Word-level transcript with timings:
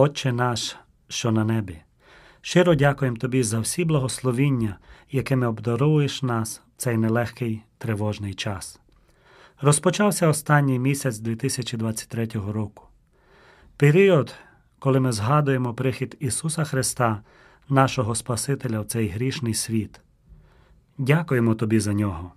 Отче 0.00 0.32
наш, 0.32 0.76
що 1.08 1.30
на 1.30 1.44
небі. 1.44 1.78
Щиро 2.40 2.74
дякуємо 2.74 3.16
Тобі 3.16 3.42
за 3.42 3.60
всі 3.60 3.84
благословіння, 3.84 4.78
якими 5.10 5.46
обдаруєш 5.46 6.22
нас 6.22 6.62
в 6.76 6.80
цей 6.80 6.96
нелегкий 6.96 7.62
тривожний 7.78 8.34
час. 8.34 8.80
Розпочався 9.60 10.28
останній 10.28 10.78
місяць 10.78 11.18
2023 11.18 12.28
року. 12.48 12.84
Період, 13.76 14.34
коли 14.78 15.00
ми 15.00 15.12
згадуємо 15.12 15.74
прихід 15.74 16.16
Ісуса 16.20 16.64
Христа, 16.64 17.22
нашого 17.68 18.14
Спасителя 18.14 18.80
в 18.80 18.86
цей 18.86 19.08
грішний 19.08 19.54
світ. 19.54 20.00
Дякуємо 20.98 21.54
Тобі 21.54 21.80
за 21.80 21.92
нього. 21.92 22.32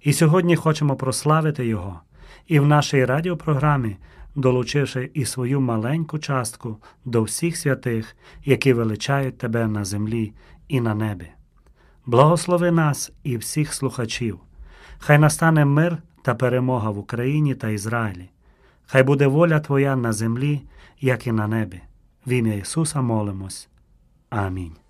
І 0.00 0.12
сьогодні 0.12 0.56
хочемо 0.56 0.96
прославити 0.96 1.66
Його 1.66 2.00
і 2.46 2.60
в 2.60 2.66
нашій 2.66 3.04
радіопрограмі, 3.04 3.96
долучивши 4.38 5.10
і 5.14 5.24
свою 5.24 5.60
маленьку 5.60 6.18
частку 6.18 6.76
до 7.04 7.22
всіх 7.22 7.56
святих, 7.56 8.16
які 8.44 8.72
величають 8.72 9.38
Тебе 9.38 9.66
на 9.66 9.84
землі 9.84 10.32
і 10.68 10.80
на 10.80 10.94
небі. 10.94 11.26
Благослови 12.06 12.70
нас 12.70 13.12
і 13.22 13.36
всіх 13.36 13.74
слухачів. 13.74 14.38
Хай 14.98 15.18
настане 15.18 15.64
мир 15.64 15.98
та 16.22 16.34
перемога 16.34 16.90
в 16.90 16.98
Україні 16.98 17.54
та 17.54 17.68
Ізраїлі. 17.68 18.30
Хай 18.86 19.02
буде 19.02 19.26
воля 19.26 19.60
Твоя 19.60 19.96
на 19.96 20.12
землі, 20.12 20.62
як 21.00 21.26
і 21.26 21.32
на 21.32 21.46
небі. 21.46 21.80
В 22.26 22.30
ім'я 22.30 22.54
Ісуса 22.54 23.00
молимось. 23.00 23.68
Амінь. 24.30 24.87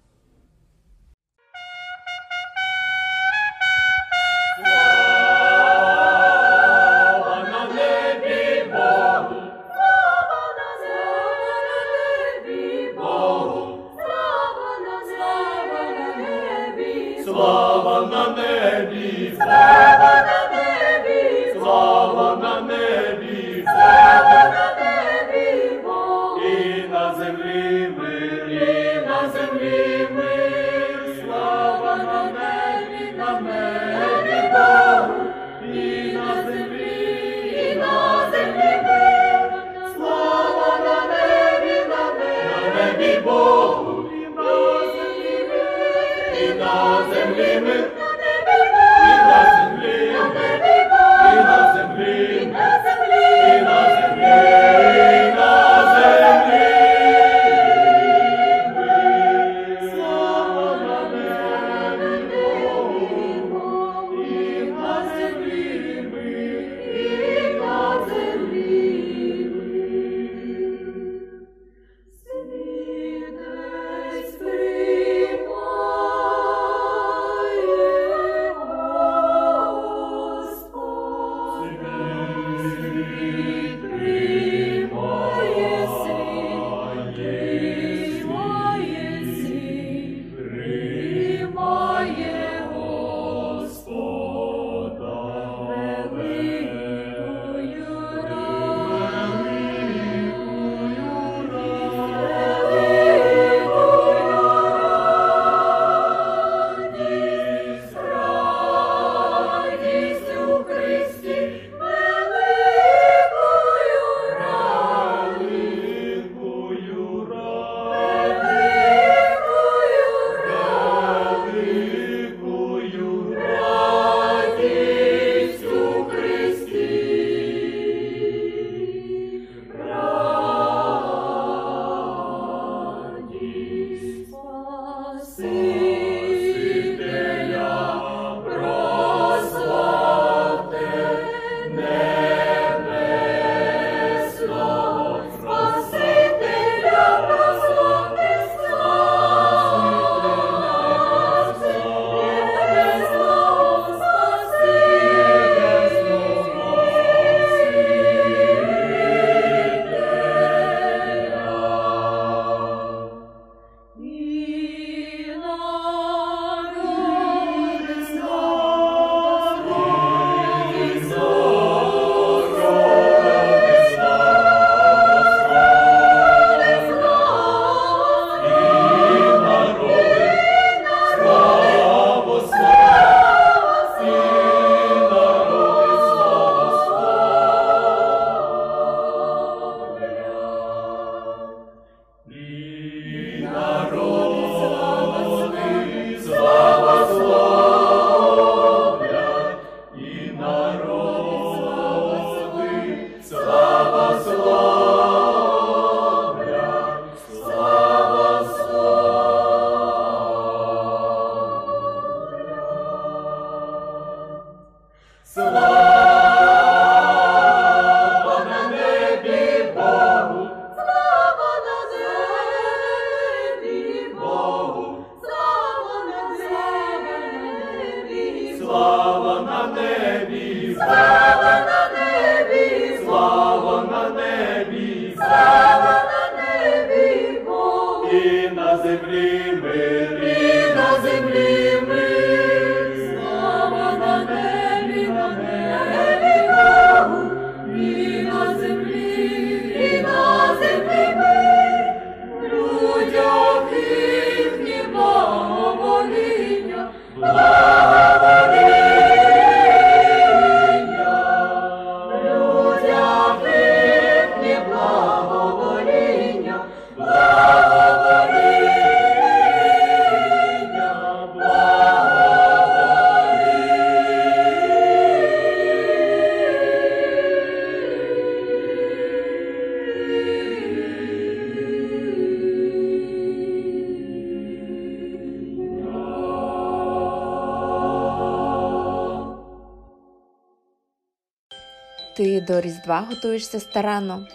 Різдва 292.89 293.07
готуєшся 293.09 293.61
старанно, 293.61 294.27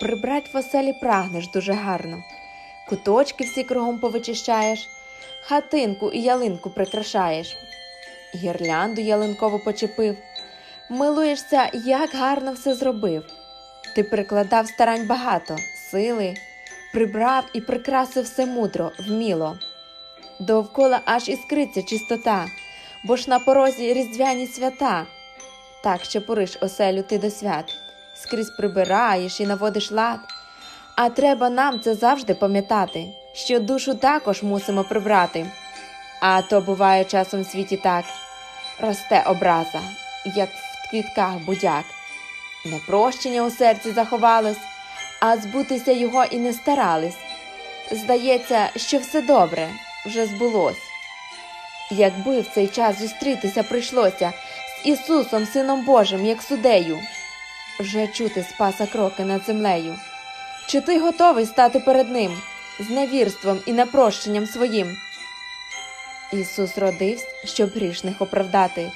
прибрать 0.00 0.54
в 0.54 0.56
оселі 0.56 0.92
прагнеш 0.92 1.50
дуже 1.50 1.72
гарно, 1.72 2.22
куточки 2.88 3.44
всі 3.44 3.64
кругом 3.64 3.98
повичищаєш, 3.98 4.88
хатинку 5.42 6.10
і 6.10 6.22
ялинку 6.22 6.70
прикрашаєш, 6.70 7.56
гірлянду 8.34 9.00
ялинкову 9.00 9.58
почепив, 9.58 10.16
милуєшся, 10.90 11.70
як 11.72 12.10
гарно 12.14 12.52
все 12.52 12.74
зробив. 12.74 13.24
Ти 13.94 14.02
прикладав 14.02 14.66
старань 14.66 15.06
багато, 15.06 15.56
сили, 15.90 16.34
прибрав 16.92 17.44
і 17.52 17.60
прикрасив 17.60 18.24
все 18.24 18.46
мудро, 18.46 18.92
вміло. 18.98 19.58
Довкола 20.40 21.00
аж 21.04 21.28
іскриться 21.28 21.82
чистота, 21.82 22.46
бо 23.04 23.16
ж 23.16 23.30
на 23.30 23.38
порозі 23.38 23.94
різдвяні 23.94 24.46
свята. 24.46 25.06
Так 25.84 26.04
що 26.04 26.22
пориш 26.22 26.58
оселю 26.60 27.02
ти 27.02 27.18
до 27.18 27.30
свят, 27.30 27.81
скрізь 28.14 28.50
прибираєш 28.50 29.40
і 29.40 29.46
наводиш 29.46 29.90
лад. 29.90 30.20
А 30.96 31.08
треба 31.08 31.50
нам 31.50 31.80
це 31.80 31.94
завжди 31.94 32.34
пам'ятати, 32.34 33.08
що 33.32 33.60
душу 33.60 33.94
також 33.94 34.42
мусимо 34.42 34.84
прибрати. 34.84 35.46
А 36.20 36.42
то 36.42 36.60
буває 36.60 37.04
часом 37.04 37.42
в 37.42 37.46
світі 37.46 37.76
так 37.76 38.04
росте 38.80 39.24
образа, 39.26 39.80
як 40.24 40.48
в 40.48 40.90
квітках 40.90 41.34
будяк. 41.46 41.84
Непрощення 42.64 43.42
у 43.42 43.50
серці 43.50 43.92
заховалось, 43.92 44.60
а 45.20 45.36
збутися 45.36 45.92
його 45.92 46.24
і 46.24 46.38
не 46.38 46.52
старались. 46.52 47.16
Здається, 47.90 48.70
що 48.76 48.98
все 48.98 49.22
добре 49.22 49.68
вже 50.06 50.26
збулось. 50.26 50.82
Якби 51.90 52.40
в 52.40 52.46
цей 52.54 52.68
час 52.68 52.98
зустрітися 52.98 53.62
прийшлося 53.62 54.32
з 54.82 54.86
Ісусом, 54.86 55.46
Сином 55.46 55.84
Божим, 55.84 56.26
як 56.26 56.42
судею, 56.42 56.98
вже 57.80 58.06
чути 58.06 58.42
спаса 58.42 58.86
кроки 58.86 59.24
над 59.24 59.42
землею. 59.46 59.94
Чи 60.66 60.80
ти 60.80 61.00
готовий 61.00 61.46
стати 61.46 61.80
перед 61.80 62.10
Ним 62.10 62.32
з 62.80 62.90
невірством 62.90 63.58
і 63.66 63.72
непрощенням 63.72 64.46
своїм? 64.46 64.96
Ісус 66.32 66.78
родився, 66.78 67.26
щоб 67.44 67.70
грішних 67.70 68.22
оправдати. 68.22 68.92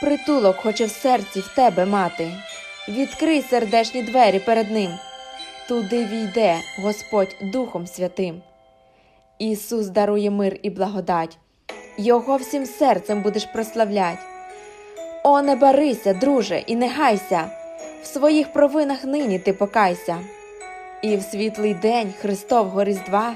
Притулок 0.00 0.56
хоче 0.56 0.84
в 0.84 0.90
серці 0.90 1.40
в 1.40 1.48
тебе 1.48 1.86
мати. 1.86 2.30
Відкрий 2.88 3.42
сердечні 3.42 4.02
двері 4.02 4.38
перед 4.38 4.70
Ним. 4.70 4.90
Туди 5.68 6.04
війде 6.04 6.60
Господь 6.78 7.36
Духом 7.42 7.86
Святим. 7.86 8.42
Ісус 9.38 9.88
дарує 9.88 10.30
мир 10.30 10.58
і 10.62 10.70
благодать, 10.70 11.38
Його 11.98 12.36
всім 12.36 12.66
серцем 12.66 13.22
будеш 13.22 13.44
прославлять. 13.44 14.18
О, 15.24 15.42
не 15.42 15.56
барися, 15.56 16.14
друже, 16.14 16.58
і 16.66 16.76
не 16.76 16.88
гайся, 16.88 17.50
в 18.04 18.06
своїх 18.06 18.52
провинах 18.52 19.04
нині 19.04 19.38
ти 19.38 19.52
покайся. 19.52 20.18
І 21.02 21.16
в 21.16 21.22
світлий 21.22 21.74
день 21.74 22.14
Христового 22.20 22.84
Різдва 22.84 23.34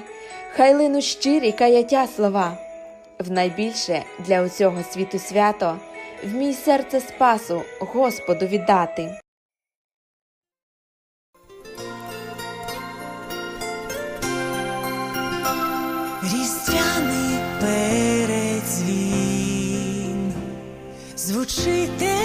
хай 0.56 0.74
лину 0.74 1.00
щирі 1.00 1.52
каяття 1.52 2.06
слова. 2.16 2.58
В 3.18 3.30
найбільше 3.30 4.02
для 4.18 4.42
усього 4.42 4.82
світу 4.82 5.18
свято 5.18 5.78
вмій 6.24 6.52
серце 6.52 7.00
спасу 7.00 7.62
Господу 7.80 8.46
віддати. 8.46 9.20
Різдвяний 16.22 17.38
передзвін 17.60 18.72
звучить 21.16 22.17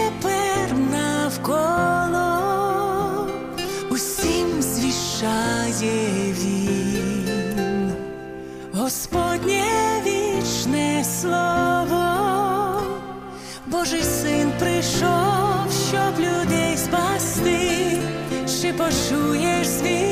слово, 11.23 12.81
Божий 13.67 14.03
син 14.03 14.51
прийшов, 14.59 15.71
щоб 15.89 16.19
людей 16.19 16.77
спасти, 16.77 17.97
чи 18.61 18.73
почуєш 18.73 19.67
звістку 19.67 20.02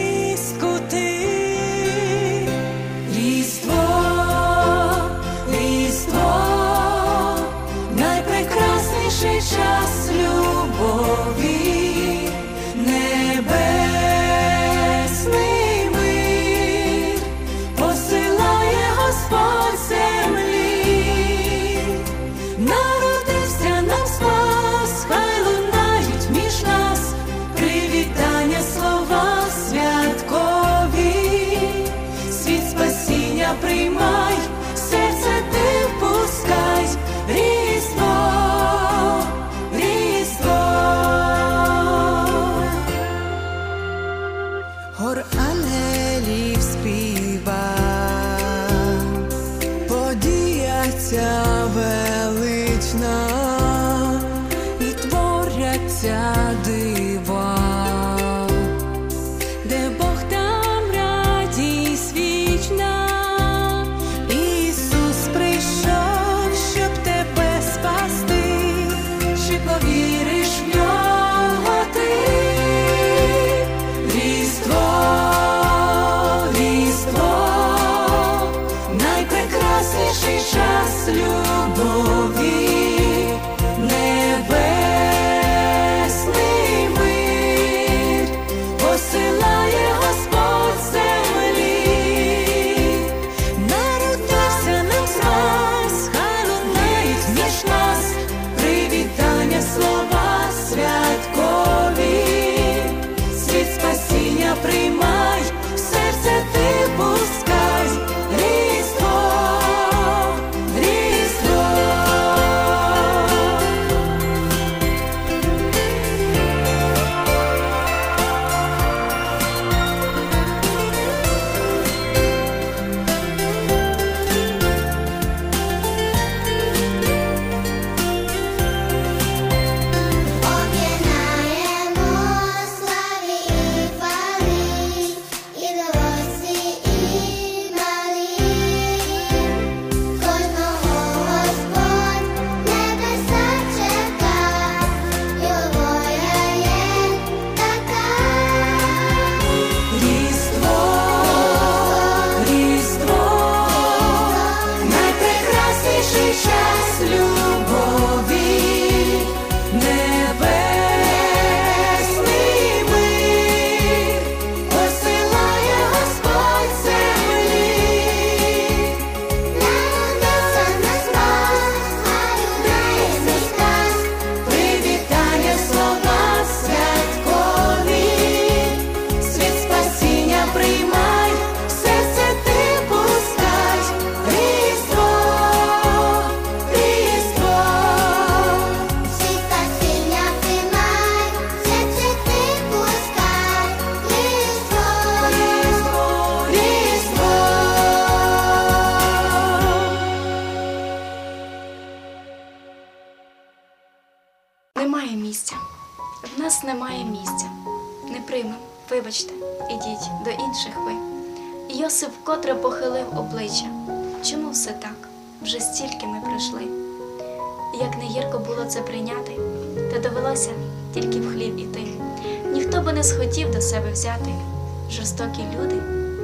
Жорстокі 225.22 225.48
люди 225.60 225.76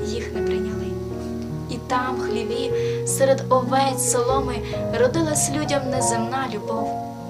їх 0.05 0.33
не 0.33 0.41
прийняли. 0.41 0.85
І 1.69 1.75
там, 1.87 2.15
в 2.15 2.21
хліві, 2.21 2.71
серед 3.07 3.43
овець 3.49 4.11
соломи, 4.11 4.59
родилась 4.99 5.51
людям 5.51 5.81
неземна 5.89 6.47
любов. 6.53 6.89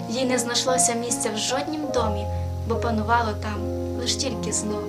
Їй 0.09 0.25
не 0.25 0.37
знайшлося 0.37 0.93
місця 0.93 1.29
в 1.35 1.37
жоднім 1.37 1.81
домі, 1.93 2.25
бо 2.67 2.75
панувало 2.75 3.31
там 3.41 3.59
лиш 3.99 4.15
тільки 4.15 4.51
зло. 4.53 4.81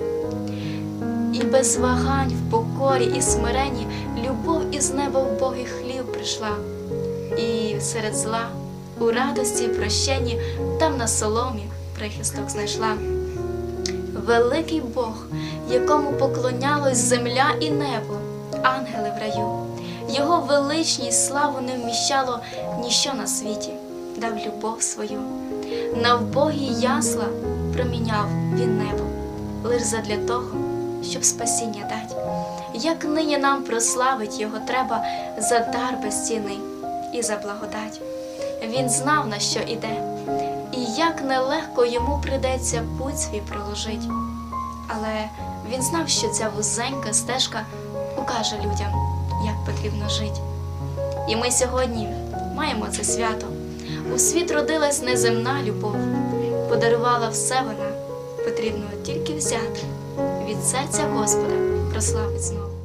І 1.33 1.43
без 1.43 1.77
вагань 1.77 2.33
в 2.33 2.51
покорі 2.51 3.13
і 3.17 3.21
смиренні 3.21 3.87
любов 4.27 4.61
із 4.71 4.93
неба 4.93 5.19
в 5.19 5.39
Богий 5.39 5.65
хлів 5.65 6.13
прийшла, 6.13 6.51
і 7.37 7.79
серед 7.81 8.15
зла, 8.15 8.47
у 8.99 9.11
радості 9.11 9.63
і 9.63 9.67
прощенні, 9.67 10.39
там 10.79 10.97
на 10.97 11.07
соломі 11.07 11.65
прихисток 11.97 12.49
знайшла. 12.49 12.93
Великий 14.25 14.81
Бог, 14.81 15.25
якому 15.71 16.11
поклонялось 16.11 16.97
земля 16.97 17.51
і 17.59 17.69
небо, 17.69 18.13
ангели 18.63 19.11
в 19.17 19.21
раю, 19.21 19.65
його 20.09 20.39
величність 20.39 21.27
славу 21.27 21.61
не 21.61 21.73
вміщало 21.73 22.39
ніщо 22.81 23.13
на 23.13 23.27
світі, 23.27 23.73
дав 24.17 24.31
любов 24.47 24.81
свою. 24.81 25.19
На 25.95 26.15
вбогі 26.15 26.65
ясла 26.65 27.25
проміняв 27.73 28.25
він 28.55 28.77
небо, 28.77 29.03
лиш 29.63 29.81
задля 29.81 30.17
того, 30.27 30.51
щоб 31.03 31.25
спасіння 31.25 31.83
дать. 31.89 32.17
Як 32.73 33.05
нині 33.05 33.37
нам 33.37 33.63
прославить 33.63 34.39
його 34.39 34.57
треба 34.67 35.03
за 35.37 35.59
дар 35.59 35.97
безцінний 36.03 36.59
і 37.13 37.21
за 37.21 37.35
благодать. 37.35 38.01
Він 38.63 38.89
знав, 38.89 39.27
на 39.27 39.39
що 39.39 39.59
іде, 39.59 40.03
і 40.71 40.83
як 40.97 41.23
нелегко 41.23 41.85
йому 41.85 42.21
придеться 42.23 42.83
путь 42.99 43.19
свій 43.19 43.41
проложить. 43.49 44.09
Але 44.87 45.29
він 45.73 45.81
знав, 45.81 46.09
що 46.09 46.27
ця 46.27 46.49
вузенька 46.55 47.13
стежка 47.13 47.65
укаже 48.17 48.55
людям, 48.55 48.93
як 49.45 49.65
потрібно 49.65 50.09
жити. 50.09 50.39
І 51.29 51.35
ми 51.35 51.51
сьогодні 51.51 52.09
маємо 52.55 52.87
це 52.91 53.03
свято. 53.03 53.47
У 54.15 54.17
світ 54.17 54.51
родилась 54.51 55.01
неземна 55.01 55.63
любов, 55.63 55.95
подарувала 56.69 57.29
все 57.29 57.61
вона, 57.61 57.91
потрібно 58.45 58.85
тільки 59.05 59.33
взяти 59.33 59.81
від 60.47 60.63
серця 60.63 61.03
Господа 61.13 61.55
прославить 61.91 62.43
знову. 62.43 62.78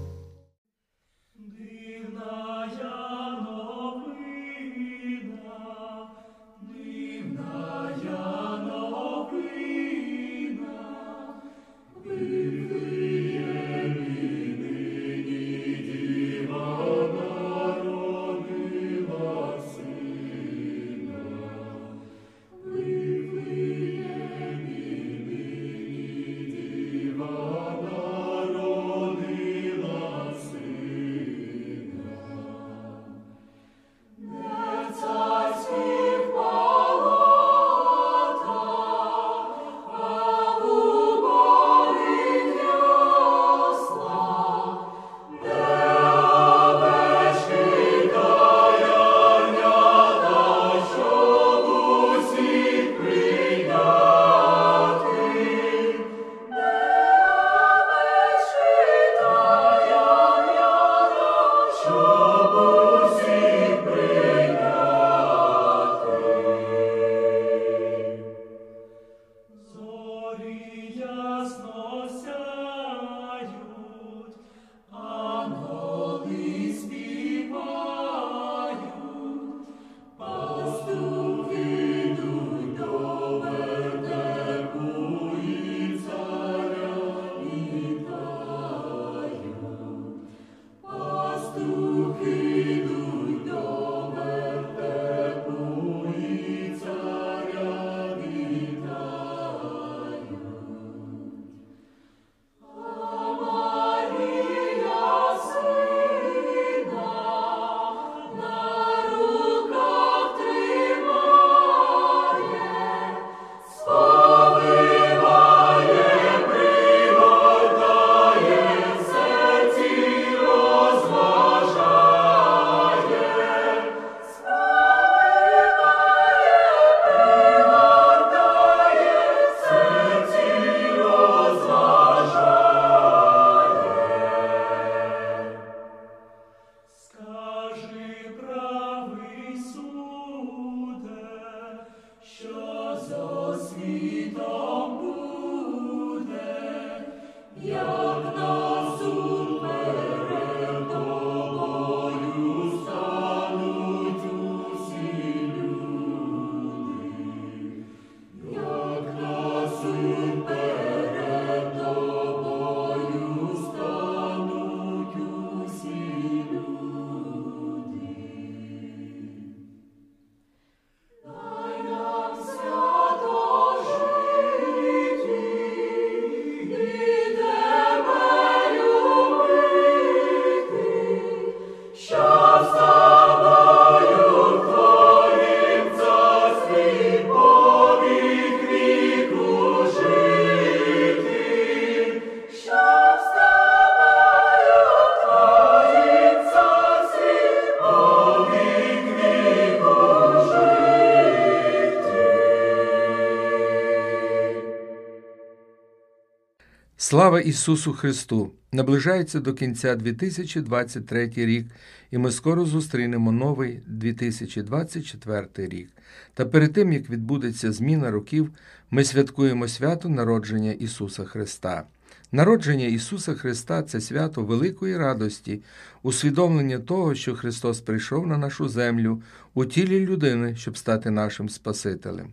Слава 207.15 207.41
Ісусу 207.41 207.93
Христу! 207.93 208.51
Наближається 208.73 209.41
до 209.41 209.55
кінця 209.55 209.97
2023 209.97 211.31
рік, 211.37 211.67
і 212.11 212.19
ми 212.19 212.31
скоро 212.31 212.65
зустрінемо 212.65 213.33
новий 213.33 213.81
2024 213.87 215.49
рік. 215.57 215.89
Та 216.35 216.47
перед 216.47 216.73
тим, 216.73 216.93
як 216.93 217.11
відбудеться 217.11 217.73
зміна 217.73 218.11
років, 218.11 218.51
ми 218.91 219.05
святкуємо 219.05 219.69
свято 219.69 220.09
народження 220.09 220.73
Ісуса 220.73 221.25
Христа. 221.25 221.85
Народження 222.33 222.87
Ісуса 222.87 223.35
Христа 223.35 223.83
це 223.83 224.01
свято 224.01 224.43
великої 224.43 224.97
радості, 224.97 225.63
усвідомлення 226.03 226.79
того, 226.79 227.15
що 227.15 227.35
Христос 227.35 227.81
прийшов 227.81 228.27
на 228.27 228.39
нашу 228.39 228.69
землю 228.69 229.23
у 229.55 229.65
тілі 229.65 230.07
людини, 230.07 230.57
щоб 230.57 230.77
стати 230.77 231.11
нашим 231.11 231.49
Спасителем. 231.49 232.33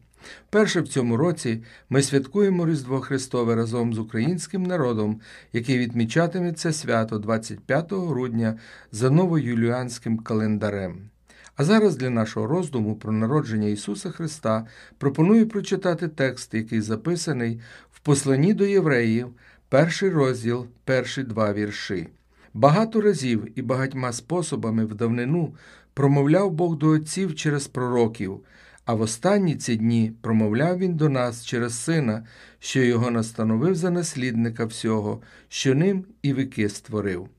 Перше 0.50 0.82
в 0.82 0.88
цьому 0.88 1.18
році 1.18 1.64
ми 1.90 2.02
святкуємо 2.02 2.68
Різдво 2.68 3.00
Христове 3.00 3.56
разом 3.56 3.94
з 3.94 4.00
українським 4.00 4.64
народом, 4.64 5.22
який 5.54 5.78
відмічатиме 5.78 6.54
це 6.54 6.74
свято 6.74 7.20
25 7.20 7.94
грудня 7.94 8.58
за 8.92 9.10
новоюліанським 9.10 10.18
календарем. 10.18 11.10
А 11.56 11.64
зараз 11.64 11.96
для 11.96 12.10
нашого 12.10 12.48
роздуму 12.48 12.96
про 12.96 13.12
народження 13.12 13.68
Ісуса 13.68 14.10
Христа 14.10 14.66
пропоную 14.98 15.48
прочитати 15.48 16.08
текст, 16.08 16.54
який 16.54 16.82
записаний 16.82 17.60
в 17.92 18.00
посланні 18.00 18.54
до 18.54 18.66
євреїв, 18.66 19.28
перший 19.70 20.10
розділ, 20.10 20.68
перші 20.86 21.24
два 21.24 21.54
вірші. 21.54 22.08
Багато 22.54 23.02
разів 23.02 23.48
і 23.56 23.62
багатьма 23.62 24.14
способами 24.14 24.86
в 24.86 24.96
давнину 24.96 25.56
промовляв 25.94 26.52
Бог 26.52 26.78
до 26.78 26.88
отців 26.88 27.36
через 27.36 27.68
пророків, 27.68 28.40
а 28.86 28.94
в 28.94 29.02
останні 29.02 29.56
ці 29.56 29.76
дні 29.76 30.14
промовляв 30.22 30.78
він 30.78 30.96
до 30.96 31.10
нас 31.10 31.46
через 31.46 31.80
сина, 31.80 32.26
що 32.60 32.84
його 32.84 33.12
настановив 33.12 33.76
за 33.76 33.92
наслідника 33.92 34.66
всього, 34.66 35.22
що 35.50 35.76
ним 35.76 36.06
і 36.22 36.34
віки 36.34 36.70
створив. 36.70 37.30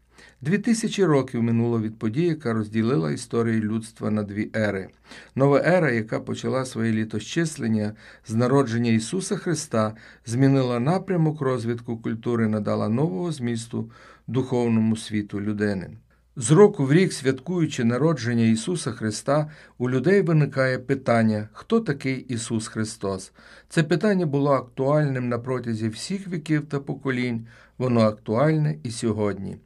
Дві 0.41 0.59
тисячі 0.59 1.05
років 1.05 1.43
минуло 1.43 1.81
від 1.81 1.99
події, 1.99 2.27
яка 2.27 2.53
розділила 2.53 3.11
історію 3.11 3.61
людства 3.61 4.11
на 4.11 4.23
дві 4.23 4.51
ери. 4.57 4.89
Нова 5.35 5.63
ера, 5.65 5.91
яка 5.91 6.21
почала 6.21 6.65
своє 6.65 6.93
літосчислення 6.93 7.93
з 8.27 8.35
народження 8.35 8.91
Ісуса 8.91 9.37
Христа, 9.37 9.95
змінила 10.27 10.81
напрямок 10.81 11.41
розвитку 11.41 11.99
культури, 11.99 12.49
надала 12.49 12.89
нового 12.89 13.33
змісту 13.33 13.91
духовному 14.27 14.97
світу 14.97 15.41
людини. 15.41 15.91
З 16.37 16.51
року 16.51 16.85
в 16.85 16.93
рік, 16.93 17.13
святкуючи 17.13 17.85
народження 17.85 18.45
Ісуса 18.45 18.93
Христа, 18.93 19.51
у 19.79 19.91
людей 19.91 20.23
виникає 20.23 20.79
питання, 20.79 21.49
хто 21.53 21.81
такий 21.81 22.17
Ісус 22.17 22.69
Христос. 22.69 23.33
Це 23.69 23.83
питання 23.83 24.27
було 24.27 24.53
актуальним 24.53 25.29
на 25.29 25.39
протязі 25.39 25.89
всіх 25.89 26.29
віків 26.29 26.67
та 26.67 26.81
поколінь, 26.81 27.47
воно 27.83 28.01
актуальне 28.01 28.77
і 28.83 28.91
сьогодні. 28.91 29.57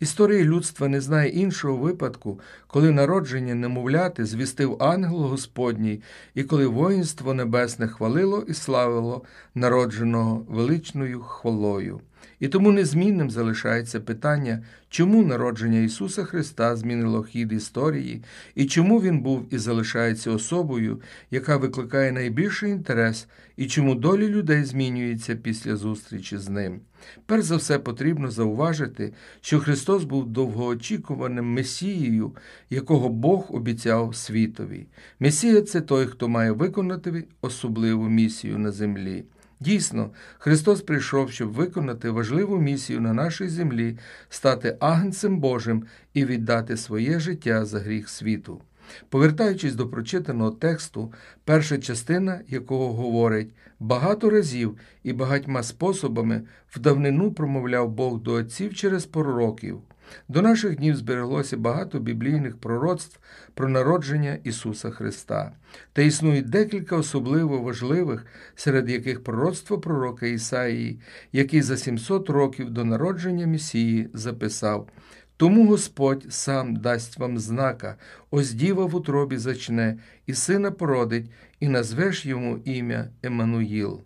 Історія 0.00 0.44
людства 0.44 0.88
не 0.88 1.00
знає 1.00 1.30
іншого 1.30 1.76
випадку, 1.76 2.40
коли 2.66 2.90
народження 2.90 3.54
немовляти 3.54 4.24
звістив 4.24 4.76
ангел 4.82 5.22
Господній, 5.22 6.02
і 6.34 6.42
коли 6.42 6.66
воїнство 6.66 7.34
небесне 7.34 7.88
хвалило 7.88 8.44
і 8.48 8.54
славило 8.54 9.22
народженого 9.54 10.46
величною 10.48 11.20
хвалою. 11.20 12.00
І 12.40 12.48
тому 12.48 12.72
незмінним 12.72 13.30
залишається 13.30 14.00
питання, 14.00 14.64
чому 14.88 15.22
народження 15.22 15.78
Ісуса 15.78 16.24
Христа 16.24 16.76
змінило 16.76 17.22
хід 17.22 17.52
історії, 17.52 18.22
і 18.54 18.66
чому 18.66 19.00
Він 19.00 19.20
був 19.20 19.54
і 19.54 19.58
залишається 19.58 20.30
особою, 20.30 21.00
яка 21.30 21.56
викликає 21.56 22.12
найбільший 22.12 22.70
інтерес, 22.70 23.28
і 23.56 23.66
чому 23.66 23.94
долі 23.94 24.28
людей 24.28 24.64
змінюються 24.64 25.34
після 25.34 25.76
зустрічі 25.76 26.38
з 26.38 26.48
ним. 26.48 26.80
Перш 27.26 27.44
за 27.44 27.56
все 27.56 27.78
потрібно 27.78 28.30
зауважити, 28.30 29.12
що 29.40 29.60
Христос 29.60 30.04
був 30.04 30.26
довгоочікуваним 30.26 31.52
Месією, 31.52 32.36
якого 32.70 33.08
Бог 33.08 33.46
обіцяв 33.48 34.16
світові. 34.16 34.86
Месія 35.20 35.62
це 35.62 35.80
той, 35.80 36.06
хто 36.06 36.28
має 36.28 36.52
виконати 36.52 37.24
особливу 37.40 38.08
місію 38.08 38.58
на 38.58 38.72
землі. 38.72 39.24
Дійсно, 39.60 40.10
Христос 40.38 40.82
прийшов, 40.82 41.30
щоб 41.30 41.52
виконати 41.52 42.10
важливу 42.10 42.58
місію 42.58 43.00
на 43.00 43.12
нашій 43.12 43.48
землі, 43.48 43.98
стати 44.28 44.76
агнцем 44.80 45.38
Божим 45.38 45.84
і 46.14 46.24
віддати 46.24 46.76
своє 46.76 47.20
життя 47.20 47.64
за 47.64 47.78
гріх 47.80 48.08
світу. 48.08 48.60
Повертаючись 49.08 49.74
до 49.74 49.88
прочитаного 49.88 50.50
тексту, 50.50 51.12
перша 51.44 51.78
частина 51.78 52.40
якого 52.48 52.92
говорить 52.92 53.52
багато 53.80 54.30
разів 54.30 54.78
і 55.02 55.12
багатьма 55.12 55.62
способами 55.62 56.42
в 56.68 56.78
давнину 56.78 57.32
промовляв 57.32 57.90
Бог 57.90 58.20
до 58.20 58.32
отців 58.32 58.74
через 58.74 59.06
пророків. 59.06 59.80
До 60.28 60.42
наших 60.42 60.76
днів 60.76 60.96
збереглося 60.96 61.56
багато 61.56 61.98
біблійних 61.98 62.56
пророцтв 62.56 63.18
про 63.54 63.68
народження 63.68 64.38
Ісуса 64.44 64.90
Христа, 64.90 65.52
та 65.92 66.02
існує 66.02 66.42
декілька 66.42 66.96
особливо 66.96 67.58
важливих, 67.58 68.26
серед 68.54 68.90
яких 68.90 69.24
пророцтво 69.24 69.78
пророка 69.78 70.26
Ісаїї, 70.26 71.00
який 71.32 71.62
за 71.62 71.76
700 71.76 72.30
років 72.30 72.70
до 72.70 72.84
народження 72.84 73.46
Месії 73.46 74.08
записав 74.12 74.88
тому 75.36 75.68
Господь 75.68 76.26
сам 76.28 76.76
дасть 76.76 77.18
вам 77.18 77.38
знака, 77.38 77.96
ось 78.30 78.52
діва 78.52 78.84
в 78.84 78.94
утробі 78.94 79.36
зачне, 79.36 79.98
і 80.26 80.34
сина 80.34 80.70
породить, 80.70 81.30
і 81.60 81.68
назвеш 81.68 82.26
йому 82.26 82.58
ім'я 82.64 83.08
Еммануїл. 83.22 84.00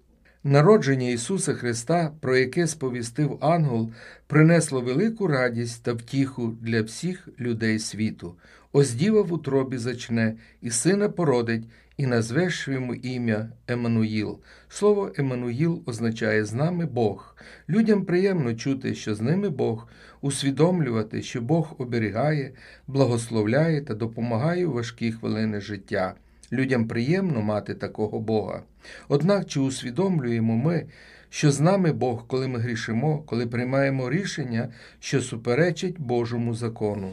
Народження 0.44 1.08
Ісуса 1.08 1.54
Христа, 1.54 2.12
про 2.20 2.36
яке 2.36 2.66
сповістив 2.66 3.38
ангел, 3.40 3.92
принесло 4.26 4.80
велику 4.80 5.26
радість 5.26 5.82
та 5.82 5.92
втіху 5.92 6.56
для 6.60 6.82
всіх 6.82 7.28
людей 7.40 7.78
світу. 7.78 8.34
Ось 8.72 8.92
діва 8.92 9.22
в 9.22 9.32
утробі 9.32 9.78
зачне, 9.78 10.34
і 10.62 10.70
сина 10.70 11.08
породить, 11.08 11.64
і 11.96 12.06
назвеш 12.06 12.68
йому 12.68 12.94
ім'я 12.94 13.48
Еммануїл. 13.68 14.38
Слово 14.68 15.12
Еммануїл 15.16 15.82
означає 15.86 16.44
з 16.44 16.52
нами 16.52 16.86
Бог. 16.86 17.36
Людям 17.68 18.04
приємно 18.04 18.54
чути, 18.54 18.94
що 18.94 19.14
з 19.14 19.20
ними 19.20 19.48
Бог, 19.48 19.88
усвідомлювати, 20.20 21.22
що 21.22 21.40
Бог 21.40 21.74
оберігає, 21.78 22.52
благословляє 22.86 23.80
та 23.80 23.94
допомагає 23.94 24.66
у 24.66 24.72
важкі 24.72 25.12
хвилини 25.12 25.60
життя. 25.60 26.14
Людям 26.52 26.88
приємно 26.88 27.42
мати 27.42 27.74
такого 27.74 28.20
Бога. 28.20 28.62
Однак 29.08 29.46
чи 29.46 29.60
усвідомлюємо 29.60 30.56
ми, 30.56 30.86
що 31.28 31.52
з 31.52 31.60
нами 31.60 31.92
Бог, 31.92 32.26
коли 32.26 32.48
ми 32.48 32.58
грішимо, 32.58 33.18
коли 33.18 33.46
приймаємо 33.46 34.10
рішення, 34.10 34.68
що 35.00 35.20
суперечить 35.20 36.00
Божому 36.00 36.54
закону? 36.54 37.12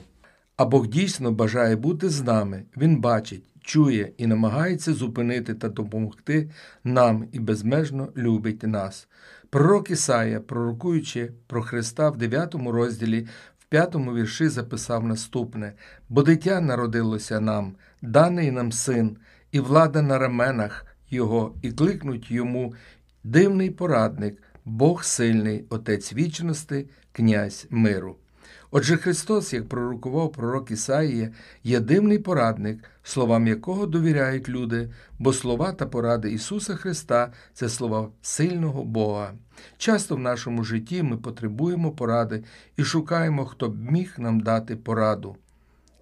А 0.56 0.66
Бог 0.66 0.88
дійсно 0.88 1.32
бажає 1.32 1.76
бути 1.76 2.10
з 2.10 2.22
нами, 2.22 2.64
Він 2.78 3.02
бачить, 3.02 3.44
чує 3.68 4.12
і 4.18 4.28
намагається 4.28 4.94
зупинити 4.94 5.54
та 5.54 5.70
допомогти 5.70 6.50
нам 6.84 7.28
і 7.32 7.40
безмежно 7.40 8.10
любить 8.18 8.64
нас. 8.64 9.08
Пророк 9.50 9.92
Ісая, 9.92 10.40
пророкуючи 10.40 11.32
про 11.48 11.62
Христа 11.62 12.10
в 12.10 12.18
9 12.18 12.56
розділі, 12.56 13.28
в 13.60 13.66
5 13.66 13.96
вірші 13.96 14.48
записав 14.48 15.04
наступне: 15.04 15.74
бо 16.10 16.24
дитя 16.24 16.62
народилося 16.62 17.40
нам, 17.40 17.76
даний 18.02 18.52
нам 18.52 18.72
син, 18.72 19.18
і 19.52 19.60
влада 19.60 20.02
на 20.02 20.18
раменах 20.18 20.86
Його, 21.10 21.56
і 21.62 21.72
кликнуть 21.72 22.32
йому 22.32 22.74
дивний 23.24 23.70
порадник, 23.70 24.44
Бог 24.66 25.04
сильний, 25.04 25.66
Отець 25.70 26.14
вічності, 26.14 26.90
князь 27.12 27.68
миру. 27.70 28.16
Отже, 28.72 28.98
Христос, 28.98 29.54
як 29.54 29.70
пророкував 29.70 30.32
пророк 30.32 30.72
Ісаїя, 30.72 31.32
є 31.64 31.80
дивний 31.80 32.20
порадник, 32.20 32.84
словам 33.04 33.48
якого 33.48 33.86
довіряють 33.86 34.50
люди, 34.50 34.90
бо 35.20 35.34
слова 35.34 35.72
та 35.72 35.86
поради 35.86 36.32
Ісуса 36.32 36.76
Христа 36.76 37.32
це 37.54 37.70
слова 37.70 38.10
сильного 38.22 38.84
Бога. 38.84 39.34
Часто 39.78 40.16
в 40.16 40.20
нашому 40.20 40.64
житті 40.64 41.04
ми 41.04 41.18
потребуємо 41.18 41.92
поради 41.92 42.44
і 42.78 42.84
шукаємо, 42.84 43.46
хто 43.46 43.70
б 43.70 43.92
міг 43.92 44.16
нам 44.18 44.40
дати 44.40 44.76
пораду. 44.76 45.36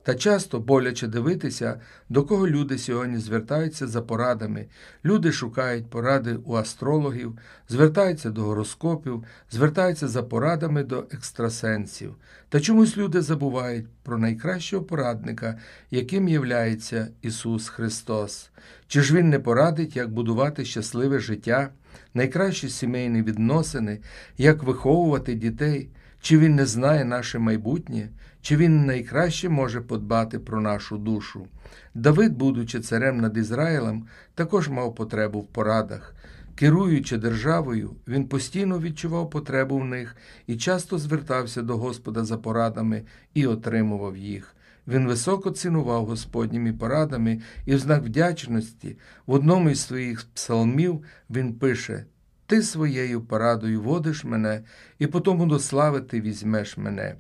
Та 0.05 0.15
часто 0.15 0.59
боляче 0.59 1.07
дивитися, 1.07 1.79
до 2.09 2.23
кого 2.23 2.47
люди 2.47 2.77
сьогодні 2.77 3.17
звертаються 3.17 3.87
за 3.87 4.01
порадами. 4.01 4.65
Люди 5.05 5.31
шукають 5.31 5.89
поради 5.89 6.37
у 6.45 6.55
астрологів, 6.55 7.37
звертаються 7.69 8.29
до 8.29 8.41
гороскопів, 8.41 9.23
звертаються 9.51 10.07
за 10.07 10.23
порадами 10.23 10.83
до 10.83 11.05
екстрасенсів. 11.11 12.15
Та 12.49 12.59
чомусь 12.59 12.97
люди 12.97 13.21
забувають 13.21 13.85
про 14.03 14.17
найкращого 14.17 14.83
порадника, 14.83 15.59
яким 15.91 16.27
являється 16.27 17.07
Ісус 17.21 17.69
Христос. 17.69 18.49
Чи 18.87 19.01
ж 19.01 19.15
Він 19.15 19.29
не 19.29 19.39
порадить, 19.39 19.95
як 19.95 20.11
будувати 20.11 20.65
щасливе 20.65 21.19
життя, 21.19 21.69
найкращі 22.13 22.69
сімейні 22.69 23.21
відносини, 23.21 23.99
як 24.37 24.63
виховувати 24.63 25.33
дітей? 25.33 25.89
Чи 26.25 26.37
він 26.37 26.55
не 26.55 26.65
знає 26.65 27.05
наше 27.05 27.39
майбутнє, 27.39 28.09
чи 28.45 28.57
він 28.57 28.85
найкраще 28.85 29.49
може 29.49 29.81
подбати 29.81 30.39
про 30.39 30.61
нашу 30.61 30.97
душу? 30.97 31.47
Давид, 31.93 32.33
будучи 32.33 32.79
царем 32.79 33.17
над 33.17 33.37
Ізраїлем, 33.37 34.07
також 34.35 34.69
мав 34.69 34.95
потребу 34.95 35.39
в 35.39 35.47
порадах. 35.47 36.15
Керуючи 36.55 37.17
державою, 37.17 37.95
він 38.07 38.27
постійно 38.27 38.79
відчував 38.79 39.29
потребу 39.29 39.77
в 39.77 39.85
них 39.85 40.15
і 40.47 40.55
часто 40.55 40.97
звертався 40.97 41.61
до 41.61 41.77
Господа 41.77 42.25
за 42.25 42.37
порадами 42.37 43.03
і 43.33 43.47
отримував 43.47 44.17
їх. 44.17 44.55
Він 44.87 45.07
високо 45.07 45.51
цінував 45.51 46.05
Господніми 46.05 46.73
порадами 46.73 47.41
і 47.65 47.75
в 47.75 47.79
знак 47.79 48.03
вдячності 48.03 48.97
в 49.25 49.33
одному 49.33 49.69
із 49.69 49.81
своїх 49.81 50.25
псалмів 50.33 51.03
він 51.29 51.53
пише 51.53 52.05
Ти 52.45 52.61
своєю 52.61 53.21
порадою 53.21 53.81
водиш 53.81 54.23
мене, 54.23 54.63
і 54.99 55.07
потому 55.07 55.45
до 55.45 55.59
слави 55.59 56.01
ти 56.01 56.21
візьмеш 56.21 56.77
мене. 56.77 57.15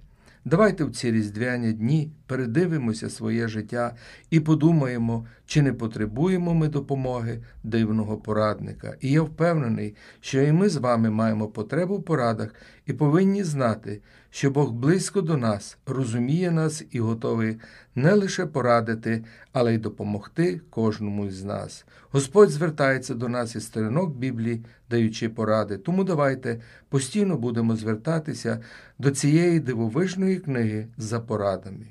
Давайте 0.47 0.83
в 0.83 0.91
ці 0.91 1.11
різдвяні 1.11 1.73
дні 1.73 2.11
передивимося 2.27 3.09
своє 3.09 3.47
життя 3.47 3.95
і 4.29 4.39
подумаємо, 4.39 5.27
чи 5.45 5.61
не 5.61 5.73
потребуємо 5.73 6.53
ми 6.53 6.67
допомоги 6.67 7.43
дивного 7.63 8.17
порадника. 8.17 8.95
І 9.01 9.11
я 9.11 9.21
впевнений, 9.21 9.95
що 10.21 10.41
і 10.41 10.51
ми 10.51 10.69
з 10.69 10.75
вами 10.75 11.09
маємо 11.09 11.47
потребу 11.47 11.97
в 11.97 12.03
порадах 12.03 12.55
і 12.85 12.93
повинні 12.93 13.43
знати, 13.43 14.01
що 14.35 14.51
Бог 14.51 14.71
близько 14.71 15.21
до 15.21 15.37
нас, 15.37 15.77
розуміє 15.85 16.51
нас 16.51 16.83
і 16.91 16.99
готовий 16.99 17.57
не 17.95 18.13
лише 18.13 18.45
порадити, 18.45 19.23
але 19.51 19.73
й 19.73 19.77
допомогти 19.77 20.61
кожному 20.69 21.31
з 21.31 21.43
нас. 21.43 21.85
Господь 22.11 22.49
звертається 22.49 23.13
до 23.13 23.29
нас 23.29 23.55
із 23.55 23.65
сторінок 23.65 24.15
Біблії, 24.15 24.65
даючи 24.89 25.29
поради. 25.29 25.77
Тому 25.77 26.03
давайте 26.03 26.61
постійно 26.89 27.37
будемо 27.37 27.75
звертатися 27.75 28.59
до 28.99 29.11
цієї 29.11 29.59
дивовижної 29.59 30.37
книги 30.37 30.87
за 30.97 31.19
порадами. 31.19 31.85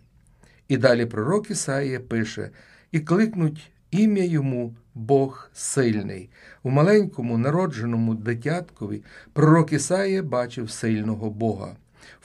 І 0.68 0.76
далі 0.76 1.06
пророк 1.06 1.50
Ісаїя 1.50 2.00
пише: 2.00 2.50
і 2.92 3.00
кликнуть 3.00 3.70
ім'я 3.90 4.24
йому 4.24 4.76
Бог 4.94 5.50
сильний. 5.54 6.30
У 6.62 6.70
маленькому 6.70 7.38
народженому 7.38 8.14
дитяткові 8.14 9.02
пророк 9.32 9.72
Ісаїя 9.72 10.22
бачив 10.22 10.70
сильного 10.70 11.30
Бога. 11.30 11.76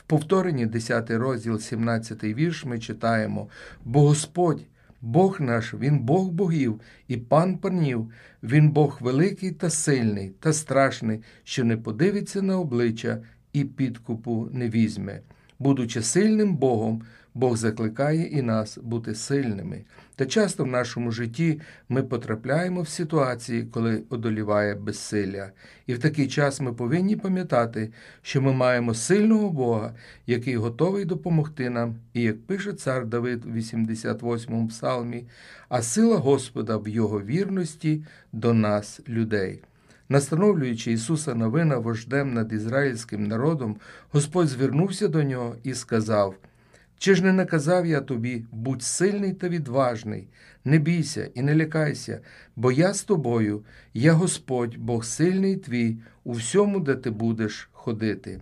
Повторенні 0.09 0.65
10 0.65 1.11
розділ, 1.11 1.59
17 1.59 2.23
вірш, 2.23 2.65
ми 2.65 2.79
читаємо: 2.79 3.47
Бо 3.85 4.01
Господь, 4.01 4.61
Бог 5.01 5.41
наш, 5.41 5.73
Він 5.73 5.99
Бог 5.99 6.27
богів 6.27 6.81
і 7.07 7.17
пан 7.17 7.57
панів, 7.57 8.11
Він 8.43 8.69
Бог 8.69 8.97
великий 9.01 9.51
та 9.51 9.69
сильний 9.69 10.31
та 10.39 10.53
страшний, 10.53 11.19
що 11.43 11.63
не 11.63 11.77
подивиться 11.77 12.41
на 12.41 12.59
обличчя 12.59 13.17
і 13.53 13.63
підкупу 13.63 14.49
не 14.51 14.69
візьме. 14.69 15.21
Будучи 15.59 16.01
сильним 16.01 16.55
Богом, 16.55 17.03
Бог 17.33 17.57
закликає 17.57 18.27
і 18.27 18.41
нас 18.41 18.77
бути 18.77 19.15
сильними. 19.15 19.81
Та 20.15 20.25
часто 20.25 20.63
в 20.63 20.67
нашому 20.67 21.11
житті 21.11 21.61
ми 21.89 22.03
потрапляємо 22.03 22.81
в 22.81 22.87
ситуації, 22.87 23.63
коли 23.63 24.03
одоліває 24.09 24.75
безсилля. 24.75 25.51
І 25.87 25.93
в 25.93 25.99
такий 25.99 26.27
час 26.27 26.61
ми 26.61 26.73
повинні 26.73 27.15
пам'ятати, 27.15 27.91
що 28.21 28.41
ми 28.41 28.53
маємо 28.53 28.93
сильного 28.93 29.49
Бога, 29.49 29.93
який 30.27 30.55
готовий 30.55 31.05
допомогти 31.05 31.69
нам, 31.69 31.95
і 32.13 32.21
як 32.21 32.41
пише 32.41 32.73
цар 32.73 33.05
Давид 33.05 33.45
у 33.45 33.49
88-му 33.49 34.67
псалмі, 34.67 35.25
а 35.69 35.81
сила 35.81 36.17
Господа 36.17 36.77
в 36.77 36.87
Його 36.87 37.21
вірності 37.21 38.03
до 38.33 38.53
нас, 38.53 39.01
людей. 39.09 39.61
Настановлюючи 40.09 40.91
Ісуса 40.91 41.35
новина 41.35 41.77
вождем 41.77 42.33
над 42.33 42.53
ізраїльським 42.53 43.27
народом, 43.27 43.75
Господь 44.11 44.47
звернувся 44.47 45.07
до 45.07 45.23
нього 45.23 45.55
і 45.63 45.73
сказав: 45.73 46.35
Чи 46.99 47.15
ж 47.15 47.23
не 47.23 47.33
наказав 47.33 47.85
я 47.85 48.01
тобі, 48.01 48.45
будь 48.51 48.83
сильний 48.83 49.33
та 49.33 49.49
відважний, 49.49 50.27
не 50.65 50.77
бійся 50.77 51.29
і 51.33 51.41
не 51.41 51.55
лякайся, 51.55 52.21
бо 52.55 52.71
я 52.71 52.93
з 52.93 53.03
тобою, 53.03 53.63
я 53.93 54.13
Господь, 54.13 54.77
Бог 54.77 55.05
сильний 55.05 55.55
твій, 55.55 55.97
у 56.23 56.31
всьому, 56.31 56.79
де 56.79 56.95
ти 56.95 57.09
будеш 57.09 57.69
ходити. 57.71 58.41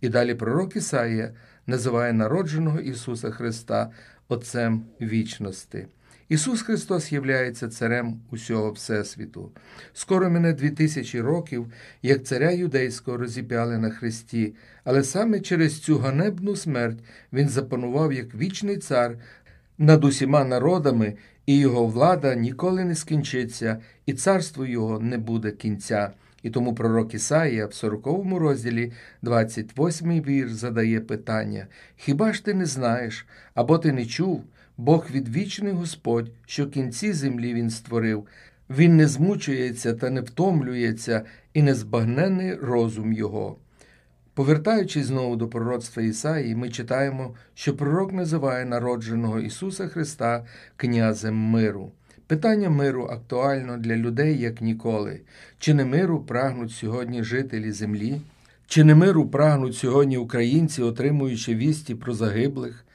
І 0.00 0.08
далі 0.08 0.34
пророк 0.34 0.76
Ісаїя 0.76 1.34
називає 1.66 2.12
народженого 2.12 2.80
Ісуса 2.80 3.30
Христа 3.30 3.90
Отцем 4.28 4.84
вічності. 5.00 5.86
Ісус 6.28 6.62
Христос 6.62 7.12
являється 7.12 7.68
царем 7.68 8.20
усього 8.30 8.72
Всесвіту. 8.72 9.50
Скоро 9.92 10.30
мене 10.30 10.52
дві 10.52 10.70
тисячі 10.70 11.20
років, 11.20 11.72
як 12.02 12.24
царя 12.24 12.50
юдейського 12.50 13.16
розіп'яли 13.16 13.78
на 13.78 13.90
Христі, 13.90 14.54
але 14.84 15.02
саме 15.04 15.40
через 15.40 15.80
цю 15.80 15.98
ганебну 15.98 16.56
смерть 16.56 16.98
Він 17.32 17.48
запанував 17.48 18.12
як 18.12 18.34
вічний 18.34 18.76
цар 18.76 19.18
над 19.78 20.04
усіма 20.04 20.44
народами, 20.44 21.14
і 21.46 21.58
його 21.58 21.86
влада 21.86 22.34
ніколи 22.34 22.84
не 22.84 22.94
скінчиться, 22.94 23.80
і 24.06 24.12
царство 24.12 24.66
його 24.66 25.00
не 25.00 25.18
буде 25.18 25.50
кінця. 25.50 26.10
І 26.42 26.50
тому 26.50 26.74
пророк 26.74 27.14
Ісаїя 27.14 27.66
в 27.66 27.74
40 27.74 28.06
розділі, 28.38 28.92
28 29.22 30.22
вір, 30.22 30.54
задає 30.54 31.00
питання: 31.00 31.66
Хіба 31.96 32.32
ж 32.32 32.44
ти 32.44 32.54
не 32.54 32.66
знаєш, 32.66 33.26
або 33.54 33.78
ти 33.78 33.92
не 33.92 34.06
чув? 34.06 34.44
Бог 34.78 35.06
відвічний 35.10 35.72
Господь, 35.72 36.30
що 36.46 36.66
кінці 36.66 37.12
землі 37.12 37.54
Він 37.54 37.70
створив, 37.70 38.26
Він 38.70 38.96
не 38.96 39.08
змучується 39.08 39.94
та 39.94 40.10
не 40.10 40.20
втомлюється, 40.20 41.22
і 41.54 41.62
незбагнений 41.62 42.54
розум 42.54 43.12
Його. 43.12 43.56
Повертаючись 44.34 45.06
знову 45.06 45.36
до 45.36 45.48
пророцтва 45.48 46.02
Ісаї, 46.02 46.54
ми 46.54 46.70
читаємо, 46.70 47.34
що 47.54 47.76
пророк 47.76 48.12
називає 48.12 48.64
народженого 48.64 49.40
Ісуса 49.40 49.88
Христа 49.88 50.44
князем 50.76 51.36
миру. 51.36 51.92
Питання 52.26 52.70
миру 52.70 53.08
актуально 53.10 53.76
для 53.76 53.96
людей 53.96 54.38
як 54.38 54.60
ніколи. 54.60 55.20
Чи 55.58 55.74
не 55.74 55.84
миру 55.84 56.20
прагнуть 56.20 56.72
сьогодні 56.72 57.24
жителі 57.24 57.72
землі? 57.72 58.20
Чи 58.66 58.84
не 58.84 58.94
миру 58.94 59.28
прагнуть 59.28 59.76
сьогодні 59.76 60.16
українці, 60.16 60.82
отримуючи 60.82 61.54
вісті 61.54 61.94
про 61.94 62.14
загиблих? 62.14 62.85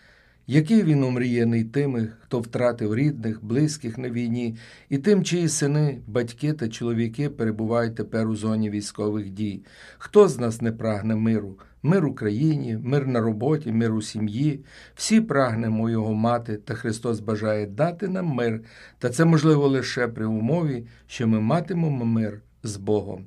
Який 0.54 0.84
він 0.84 1.04
омріяний 1.04 1.64
тими, 1.64 2.08
хто 2.22 2.40
втратив 2.40 2.96
рідних, 2.96 3.46
близьких 3.46 3.98
на 3.98 4.10
війні, 4.10 4.58
і 4.90 4.98
тим, 4.98 5.24
чиї 5.24 5.50
сини, 5.50 6.00
батьки 6.08 6.54
та 6.54 6.70
чоловіки 6.70 7.30
перебувають 7.30 7.96
тепер 7.96 8.28
у 8.28 8.36
зоні 8.36 8.70
військових 8.70 9.30
дій? 9.30 9.64
Хто 9.98 10.28
з 10.28 10.40
нас 10.40 10.62
не 10.62 10.72
прагне 10.72 11.16
миру? 11.16 11.58
Мир 11.84 12.06
Україні, 12.06 12.78
мир 12.84 13.08
на 13.08 13.20
роботі, 13.20 13.72
мир 13.72 13.94
у 13.94 14.02
сім'ї. 14.02 14.64
Всі 14.96 15.22
прагнемо 15.22 15.90
його 15.90 16.14
мати, 16.14 16.58
та 16.58 16.74
Христос 16.74 17.20
бажає 17.20 17.66
дати 17.66 18.08
нам 18.08 18.26
мир, 18.26 18.62
та 19.00 19.10
це 19.10 19.26
можливо 19.26 19.68
лише 19.68 20.08
при 20.08 20.26
умові, 20.26 20.88
що 21.08 21.28
ми 21.28 21.40
матимемо 21.40 22.06
мир 22.06 22.42
з 22.64 22.78
Богом. 22.78 23.26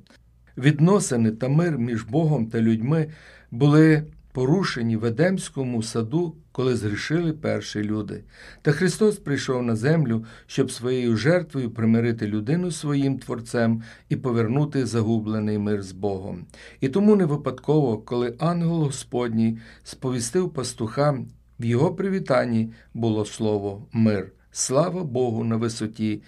Відносини 0.57 1.31
та 1.31 1.47
мир 1.47 1.77
між 1.77 2.03
Богом 2.03 2.45
та 2.45 2.61
людьми 2.61 3.07
були 3.51 4.03
порушені 4.31 4.97
в 4.97 5.05
Едемському 5.05 5.83
саду, 5.83 6.35
коли 6.55 6.75
згрішили 6.75 7.33
перші 7.33 7.83
люди. 7.83 8.23
Та 8.61 8.71
Христос 8.71 9.17
прийшов 9.17 9.63
на 9.63 9.75
землю, 9.75 10.25
щоб 10.47 10.71
своєю 10.71 11.17
жертвою 11.17 11.71
примирити 11.71 12.27
людину 12.27 12.71
своїм 12.71 13.19
Творцем 13.19 13.83
і 14.09 14.15
повернути 14.15 14.85
загублений 14.85 15.57
мир 15.57 15.83
з 15.83 15.91
Богом. 15.91 16.45
І 16.81 16.89
тому 16.89 17.15
не 17.15 17.25
випадково, 17.25 17.97
коли 17.97 18.35
ангел 18.39 18.83
Господній 18.83 19.57
сповістив 19.83 20.53
пастухам, 20.53 21.27
в 21.59 21.65
його 21.65 21.95
привітанні 21.95 22.73
було 22.93 23.25
слово 23.25 23.87
мир. 23.91 24.31
Слава 24.51 25.03
Богу 25.03 25.43
на 25.43 25.55
висоті, 25.55 26.21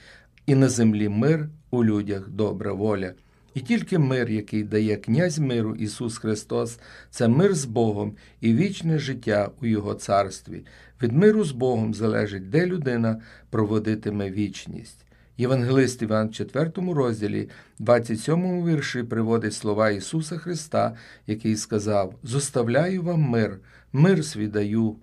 і 0.46 0.56
на 0.56 0.70
землі 0.70 1.10
мир 1.10 1.50
у 1.72 1.84
людях 1.84 2.30
добра 2.30 2.74
воля. 2.74 3.14
І 3.58 3.60
тільки 3.60 4.00
мир, 4.00 4.30
який 4.30 4.64
дає 4.64 4.96
князь 4.96 5.40
миру 5.40 5.76
Ісус 5.76 6.18
Христос, 6.18 6.80
це 7.10 7.28
мир 7.28 7.56
з 7.56 7.66
Богом 7.66 8.16
і 8.42 8.54
вічне 8.54 9.00
життя 9.00 9.50
у 9.62 9.66
Його 9.66 9.94
царстві. 9.94 10.66
Від 11.02 11.12
миру 11.12 11.44
з 11.44 11.52
Богом 11.52 11.94
залежить, 11.94 12.50
де 12.50 12.66
людина 12.66 13.22
проводитиме 13.50 14.32
вічність. 14.32 15.06
Євангелист 15.38 16.02
Іван 16.02 16.28
в 16.28 16.32
4 16.32 16.72
розділі, 16.76 17.50
27 17.80 18.66
вірші 18.66 19.04
приводить 19.04 19.54
слова 19.54 19.90
Ісуса 19.90 20.38
Христа, 20.38 20.96
який 21.28 21.56
сказав: 21.56 22.16
Зоставляю 22.24 23.04
вам 23.04 23.22
мир, 23.22 23.60
мир 23.94 24.26
свій 24.26 24.48
даю, 24.48 24.96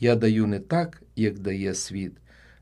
я 0.00 0.16
даю 0.16 0.46
не 0.46 0.58
так, 0.58 1.02
як 1.16 1.38
дає 1.38 1.74
світ. 1.74 2.12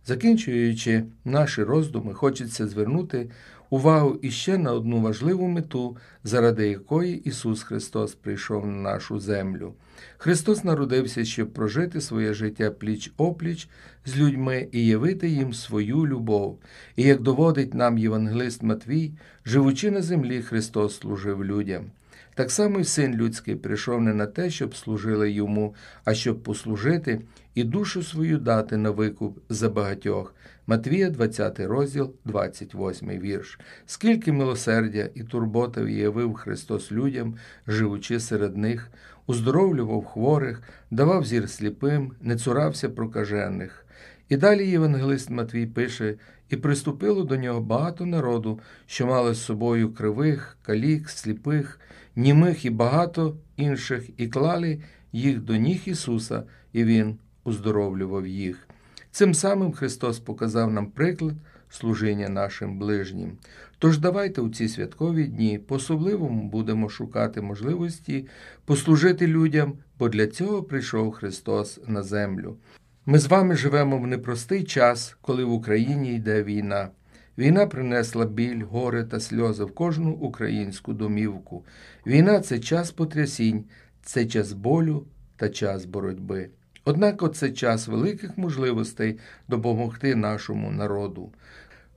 Закінчуючи 0.09 1.05
наші 1.25 1.63
роздуми, 1.63 2.15
хочеться 2.15 2.67
звернути 2.67 3.31
увагу 3.71 4.19
іще 4.23 4.59
на 4.59 4.73
одну 4.73 5.01
важливу 5.01 5.49
мету, 5.49 5.97
заради 6.25 6.69
якої 6.69 7.17
Ісус 7.17 7.63
Христос 7.63 8.15
прийшов 8.15 8.67
на 8.67 8.73
нашу 8.73 9.21
землю. 9.21 9.75
Христос 10.19 10.65
народився, 10.65 11.25
щоб 11.25 11.53
прожити 11.53 12.01
своє 12.01 12.35
життя 12.35 12.71
пліч 12.71 13.13
опліч 13.17 13.69
з 14.05 14.17
людьми 14.17 14.69
і 14.73 14.87
явити 14.87 15.29
їм 15.29 15.53
свою 15.53 16.07
любов. 16.07 16.59
І 16.97 17.03
як 17.03 17.23
доводить 17.23 17.75
нам 17.75 17.99
євангелист 17.99 18.63
Матвій, 18.63 19.13
Живучи 19.47 19.91
на 19.91 20.03
землі, 20.03 20.43
Христос 20.43 20.97
служив 20.97 21.45
людям. 21.45 21.85
Так 22.35 22.51
само 22.51 22.81
й 22.81 22.85
син 22.85 23.15
людський 23.15 23.57
прийшов 23.57 24.01
не 24.01 24.15
на 24.15 24.27
те, 24.27 24.51
щоб 24.51 24.77
служили 24.77 25.31
йому, 25.31 25.75
а 26.05 26.15
щоб 26.15 26.43
послужити 26.43 27.21
і 27.55 27.65
душу 27.65 28.03
свою 28.03 28.39
дати 28.39 28.77
на 28.77 28.91
викуп 28.91 29.39
за 29.49 29.69
багатьох. 29.69 30.35
Матвія, 30.71 31.11
20 31.11 31.61
розділ, 31.61 32.15
28 32.25 33.09
вірш. 33.09 33.61
Скільки 33.87 34.33
милосердя 34.33 35.09
і 35.15 35.23
турбота 35.23 35.83
виявив 35.83 36.35
Христос 36.35 36.93
людям, 36.93 37.37
живучи 37.67 38.21
серед 38.21 38.57
них, 38.57 38.91
уздоровлював 39.27 40.05
хворих, 40.05 40.63
давав 40.91 41.25
зір 41.25 41.51
сліпим, 41.51 42.13
не 42.21 42.37
цурався 42.37 42.89
прокажених. 42.89 43.87
І 44.29 44.37
далі 44.37 44.71
євангелист 44.71 45.31
Матвій 45.31 45.67
пише, 45.67 46.15
і 46.51 46.57
приступило 46.57 47.25
до 47.25 47.37
нього 47.37 47.61
багато 47.61 48.07
народу, 48.07 48.61
що 48.87 49.07
мали 49.07 49.35
з 49.35 49.45
собою 49.45 49.95
кривих, 49.95 50.59
калік, 50.63 51.09
сліпих, 51.09 51.81
німих 52.17 52.65
і 52.65 52.71
багато 52.71 53.37
інших, 53.57 54.11
і 54.17 54.29
клали 54.29 54.83
їх 55.13 55.41
до 55.41 55.57
ніг 55.57 55.83
Ісуса, 55.85 56.43
і 56.73 56.85
Він 56.85 57.19
уздоровлював 57.45 58.27
їх. 58.27 58.68
Цим 59.19 59.35
самим 59.35 59.73
Христос 59.73 60.19
показав 60.19 60.73
нам 60.73 60.87
приклад 60.87 61.35
служіння 61.69 62.29
нашим 62.29 62.79
ближнім. 62.79 63.39
Тож 63.79 63.99
давайте 63.99 64.41
у 64.41 64.49
ці 64.49 64.69
святкові 64.69 65.25
дні 65.25 65.59
по-особливому 65.59 66.49
будемо 66.49 66.89
шукати 66.89 67.41
можливості 67.41 68.27
послужити 68.65 69.27
людям, 69.27 69.75
бо 69.99 70.09
для 70.09 70.27
цього 70.27 70.63
прийшов 70.63 71.13
Христос 71.13 71.81
на 71.87 72.03
землю. 72.03 72.57
Ми 73.07 73.19
з 73.19 73.27
вами 73.27 73.57
живемо 73.57 73.99
в 73.99 74.07
непростий 74.07 74.65
час, 74.65 75.17
коли 75.21 75.45
в 75.45 75.53
Україні 75.53 76.15
йде 76.15 76.43
війна. 76.43 76.89
Війна 77.39 77.67
принесла 77.67 78.27
біль, 78.27 78.63
горе 78.63 79.05
та 79.05 79.21
сльози 79.21 79.65
в 79.65 79.75
кожну 79.75 80.11
українську 80.11 80.93
домівку. 80.93 81.65
Війна 82.07 82.41
це 82.41 82.59
час 82.59 82.91
потрясінь, 82.91 83.65
це 84.03 84.27
час 84.27 84.53
болю 84.53 85.07
та 85.37 85.49
час 85.49 85.85
боротьби. 85.85 86.51
Однак 86.89 87.35
це 87.35 87.51
час 87.51 87.89
великих 87.89 88.39
можливостей 88.39 89.19
допомогти 89.49 90.15
нашому 90.15 90.71
народу. 90.71 91.33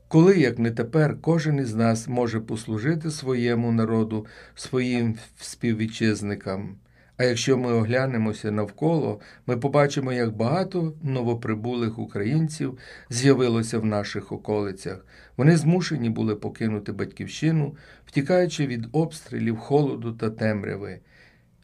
Коли, 0.08 0.40
як 0.40 0.60
не 0.60 0.72
тепер, 0.72 1.18
кожен 1.22 1.58
із 1.58 1.76
нас 1.76 2.08
може 2.08 2.40
послужити 2.40 3.12
своєму 3.12 3.72
народу, 3.72 4.26
своїм 4.56 5.18
співвітчизникам. 5.40 6.76
А 7.18 7.24
якщо 7.24 7.58
ми 7.58 7.74
оглянемося 7.74 8.52
навколо, 8.52 9.20
ми 9.48 9.58
побачимо, 9.58 10.14
як 10.14 10.36
багато 10.36 10.94
новоприбулих 11.04 12.00
українців 12.00 12.78
з'явилося 13.10 13.80
в 13.80 13.86
наших 13.86 14.32
околицях. 14.32 15.06
Вони 15.38 15.58
змушені 15.58 16.10
були 16.10 16.36
покинути 16.36 16.92
батьківщину, 16.92 17.76
втікаючи 18.06 18.68
від 18.68 18.88
обстрілів, 18.92 19.58
холоду 19.58 20.14
та 20.14 20.30
темряви. 20.30 21.00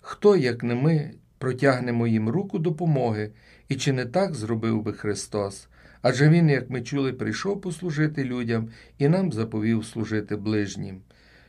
Хто, 0.02 0.36
як 0.36 0.64
не 0.64 0.76
ми, 0.76 1.12
протягнемо 1.38 2.08
їм 2.08 2.30
руку 2.30 2.60
допомоги, 2.60 3.32
і 3.70 3.76
чи 3.76 3.94
не 3.94 4.06
так 4.06 4.36
зробив 4.36 4.82
би 4.82 4.94
Христос? 4.94 5.68
Адже 6.02 6.30
Він, 6.30 6.50
як 6.50 6.70
ми 6.70 6.82
чули, 6.82 7.14
прийшов 7.14 7.62
послужити 7.62 8.24
людям 8.24 8.70
і 8.98 9.08
нам 9.08 9.32
заповів 9.32 9.86
служити 9.86 10.36
ближнім. 10.36 11.02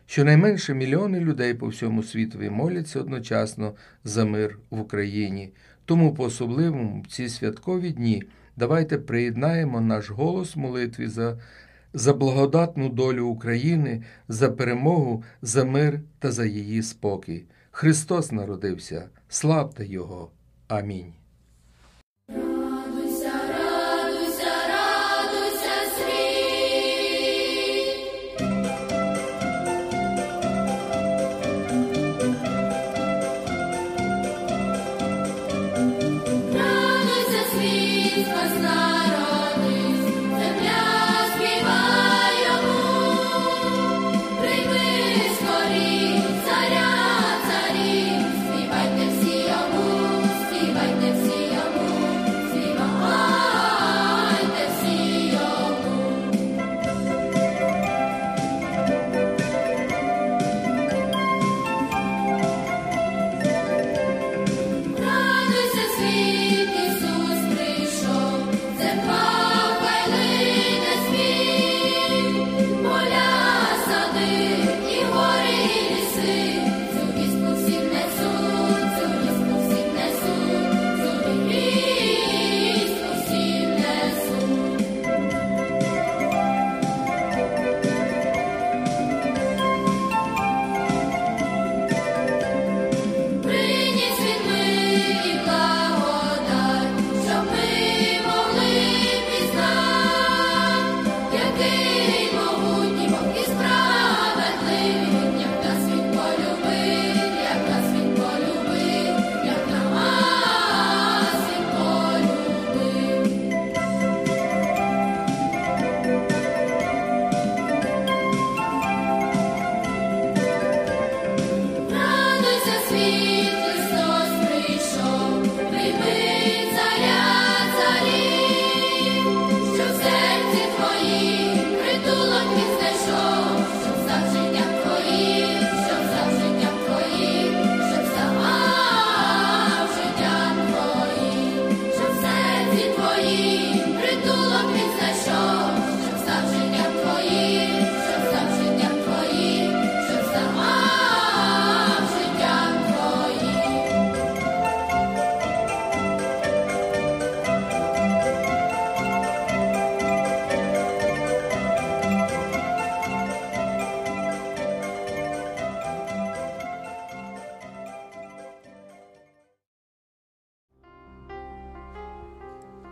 Щонайменше 0.06 0.74
мільйони 0.74 1.20
людей 1.20 1.54
по 1.54 1.66
всьому 1.66 2.02
світові 2.02 2.50
моляться 2.50 3.00
одночасно 3.00 3.74
за 4.04 4.24
мир 4.24 4.58
в 4.70 4.80
Україні. 4.80 5.52
Тому 5.84 6.14
по 6.14 6.24
особливому 6.24 7.02
в 7.02 7.06
ці 7.06 7.28
святкові 7.28 7.90
дні 7.90 8.22
давайте 8.56 8.98
приєднаємо 8.98 9.80
наш 9.80 10.10
голос 10.10 10.56
молитві 10.56 11.06
за, 11.06 11.38
за 11.94 12.14
благодатну 12.14 12.88
долю 12.88 13.26
України, 13.26 14.02
за 14.28 14.50
перемогу, 14.50 15.24
за 15.42 15.64
мир 15.64 16.00
та 16.18 16.32
за 16.32 16.44
її 16.44 16.82
спокій. 16.82 17.44
Христос 17.70 18.32
народився, 18.32 19.08
славте 19.28 19.86
Його. 19.86 20.30
Амінь. 20.68 21.17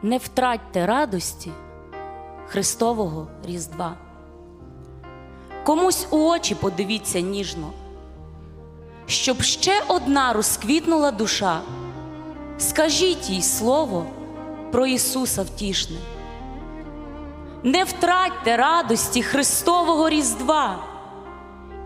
Не 0.07 0.19
втратьте 0.19 0.87
радості 0.87 1.51
Христового 2.47 3.27
Різдва. 3.45 3.97
Комусь 5.65 6.07
у 6.11 6.17
очі 6.17 6.55
подивіться 6.55 7.21
ніжно, 7.21 7.73
щоб 9.07 9.43
ще 9.43 9.83
одна 9.89 10.33
розквітнула 10.33 11.11
душа. 11.11 11.61
Скажіть 12.59 13.31
їй 13.31 13.43
слово 13.43 14.07
про 14.73 14.87
Ісуса 14.87 15.43
втішне. 15.43 15.97
Не 17.63 17.85
втратьте 17.85 18.57
радості 18.57 19.23
Христового 19.23 20.09
Різдва. 20.09 20.79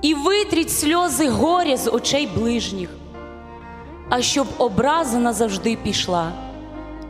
і 0.02 0.14
витріть 0.14 0.72
сльози 0.72 1.28
горя 1.28 1.76
з 1.76 1.90
очей 1.90 2.26
ближніх. 2.26 2.90
А 4.08 4.22
щоб 4.22 4.46
образа 4.58 5.18
назавжди 5.18 5.76
пішла, 5.76 6.32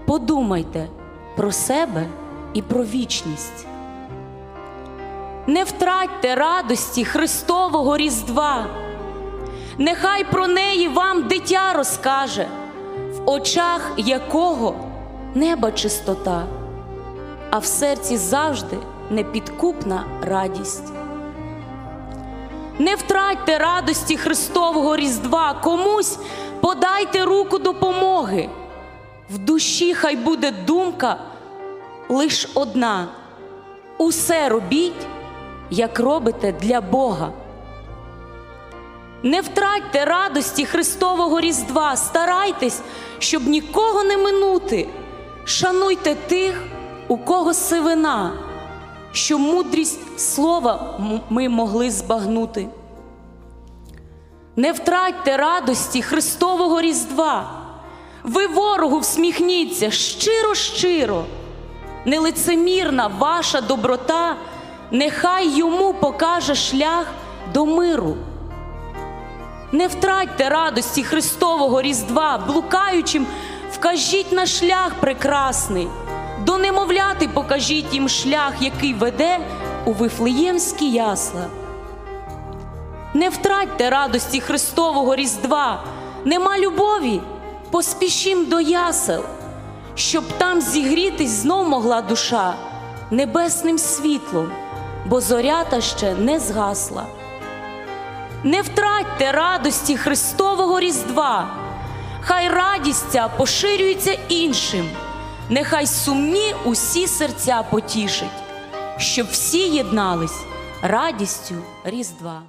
подумайте 0.06 0.88
про 1.36 1.52
себе 1.52 2.06
і 2.54 2.62
про 2.62 2.84
вічність. 2.84 3.66
Не 5.46 5.64
втратьте 5.64 6.34
радості 6.34 7.04
Христового 7.04 7.96
Різдва, 7.96 8.66
нехай 9.78 10.24
про 10.24 10.46
неї 10.46 10.88
вам 10.88 11.28
дитя 11.28 11.72
розкаже, 11.72 12.48
в 13.12 13.30
очах 13.30 13.92
якого 13.96 14.74
неба 15.34 15.72
чистота, 15.72 16.46
а 17.50 17.58
в 17.58 17.64
серці 17.64 18.16
завжди 18.16 18.78
непідкупна 19.10 20.04
радість. 20.22 20.92
Не 22.78 22.94
втратьте 22.94 23.58
радості 23.58 24.16
Христового 24.16 24.96
Різдва, 24.96 25.54
комусь 25.54 26.18
подайте 26.60 27.24
руку 27.24 27.58
допомоги. 27.58 28.48
В 29.30 29.38
душі 29.38 29.94
хай 29.94 30.16
буде 30.16 30.50
думка 30.66 31.16
лиш 32.08 32.48
одна. 32.54 33.08
Усе 33.98 34.48
робіть, 34.48 35.06
як 35.70 36.00
робите 36.00 36.52
для 36.52 36.80
Бога. 36.80 37.32
Не 39.22 39.40
втратьте 39.40 40.04
радості 40.04 40.64
Христового 40.64 41.40
Різдва, 41.40 41.96
старайтесь, 41.96 42.80
щоб 43.18 43.46
нікого 43.46 44.04
не 44.04 44.16
минути. 44.16 44.88
Шануйте 45.44 46.14
тих, 46.14 46.62
у 47.08 47.16
кого 47.16 47.54
сивина, 47.54 48.32
що 49.12 49.38
мудрість 49.38 50.20
слова 50.20 51.00
ми 51.30 51.48
могли 51.48 51.90
збагнути. 51.90 52.68
Не 54.56 54.72
втратьте 54.72 55.36
радості 55.36 56.02
Христового 56.02 56.80
Різдва. 56.80 57.59
Ви 58.24 58.46
ворогу 58.46 58.98
всміхніться 58.98 59.90
щиро, 59.90 60.54
щиро, 60.54 61.24
нелицемірна 62.04 63.06
ваша 63.18 63.61
доброта, 63.61 64.37
нехай 64.90 65.48
йому 65.48 65.94
покаже 65.94 66.54
шлях 66.54 67.06
до 67.54 67.66
миру. 67.66 68.16
Не 69.72 69.87
втратьте 69.87 70.48
радості 70.48 71.04
Христового 71.04 71.83
Різдва, 71.83 72.38
блукаючим, 72.38 73.26
вкажіть 73.72 74.33
на 74.33 74.46
шлях 74.46 74.94
прекрасний, 75.00 75.88
до 76.46 76.59
немовляти 76.59 77.28
покажіть 77.28 77.94
їм 77.94 78.09
шлях, 78.09 78.52
який 78.61 78.94
веде 78.94 79.38
у 79.85 79.92
Вифлеємські 79.92 80.90
ясла. 80.90 81.46
Не 83.14 83.28
втратьте 83.28 83.90
радості 83.90 84.40
Христового 84.40 85.16
Різдва, 85.16 85.85
нема 86.24 86.59
любові, 86.59 87.20
поспішім 87.70 88.46
до 88.46 88.61
ясел, 88.61 89.24
щоб 89.94 90.24
там 90.38 90.61
зігрітись 90.61 91.30
знов 91.30 91.68
могла 91.68 92.02
душа 92.02 92.54
небесним 93.11 93.78
світлом, 93.78 94.52
бо 95.06 95.20
зорята 95.20 95.80
ще 95.80 96.14
не 96.14 96.40
згасла. 96.40 97.06
Не 98.44 98.62
втратьте 98.62 99.33
радості 99.33 99.96
Христового 99.96 100.80
Різдва, 100.80 101.46
хай 102.20 102.48
радість 102.48 103.11
ця 103.11 103.28
поширюється 103.28 104.18
іншим, 104.28 104.90
нехай 105.48 105.87
сумні 105.87 106.54
усі 106.64 107.06
серця 107.06 107.64
потішить, 107.70 108.28
щоб 108.98 109.26
всі 109.30 109.59
єднались 109.59 110.37
радістю 110.83 111.54
Різдва. 111.85 112.42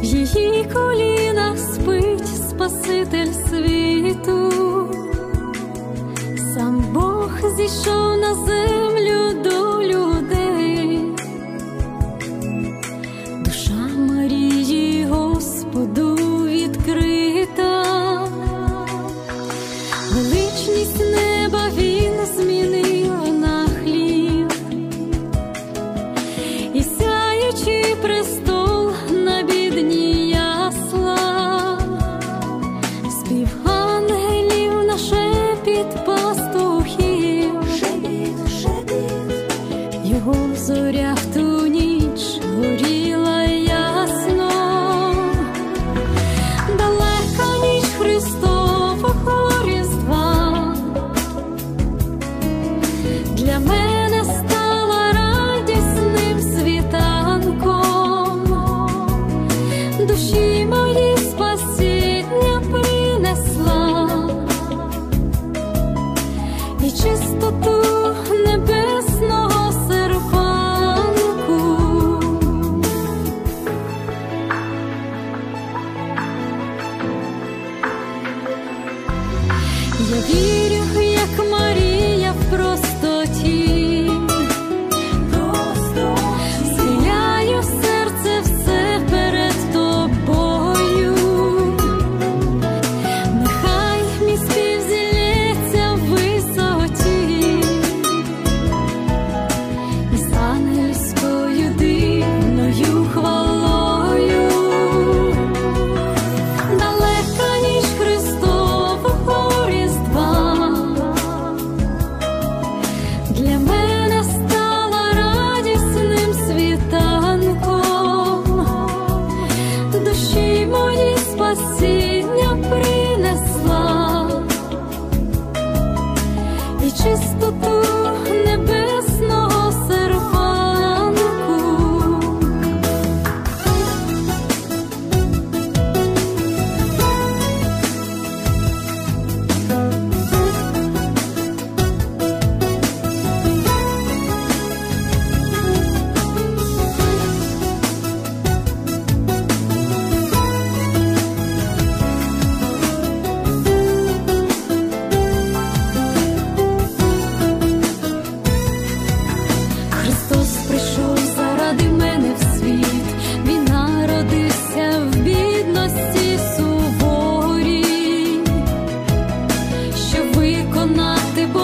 В 0.00 0.04
її 0.04 0.64
колінах 0.74 1.58
спить 1.58 2.26
Спаситель 2.50 3.32
світу, 3.48 4.50
сам 6.54 6.84
Бог 6.92 7.30
зійшов 7.56 8.16
на 8.16 8.34
землю 8.34 9.42
до 9.44 9.63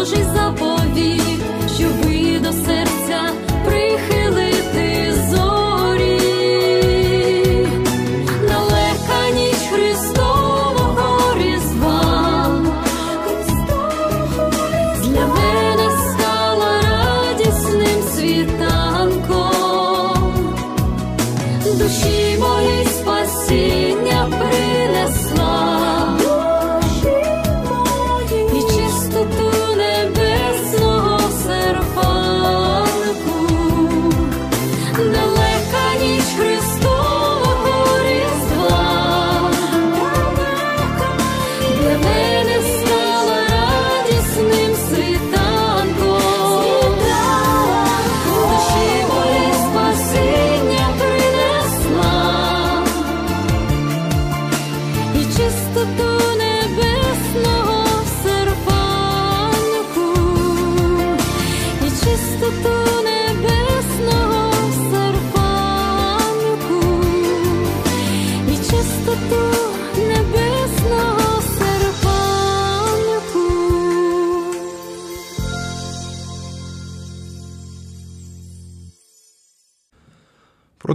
Божий 0.01 0.25
заповіт, 0.25 0.70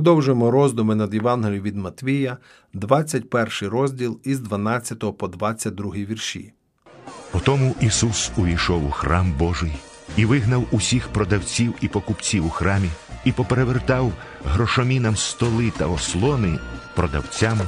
Продовжуємо 0.06 0.52
роздуми 0.52 0.96
над 0.96 1.14
Євангелієм 1.14 1.64
від 1.64 1.76
Матвія, 1.76 2.38
21 2.74 3.48
розділ 3.62 4.20
із 4.24 4.40
12 4.40 5.18
по 5.18 5.28
22 5.28 5.92
вірші. 5.92 6.54
Потому 7.32 7.76
Ісус 7.82 8.32
увійшов 8.38 8.86
у 8.86 8.92
храм 8.92 9.34
Божий 9.40 9.72
і 10.18 10.26
вигнав 10.26 10.66
усіх 10.72 11.08
продавців 11.08 11.74
і 11.82 11.88
покупців 11.88 12.46
у 12.46 12.50
храмі, 12.50 12.90
і 13.24 13.32
поперевертав 13.32 14.14
грошомінам 14.46 15.16
столи 15.16 15.72
та 15.78 15.88
ослони 15.88 16.60
продавцям 16.96 17.60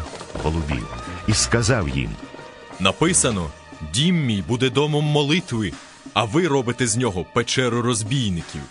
голубів, 0.43 0.87
і 1.27 1.33
сказав 1.33 1.89
їм: 1.89 2.09
Написано: 2.79 3.47
Дім 3.93 4.25
мій 4.25 4.43
буде 4.47 4.69
домом 4.69 5.05
молитви, 5.05 5.71
а 6.13 6.23
ви 6.23 6.47
робите 6.47 6.87
з 6.87 6.97
нього 6.97 7.25
печеру 7.33 7.81
розбійників. 7.81 8.61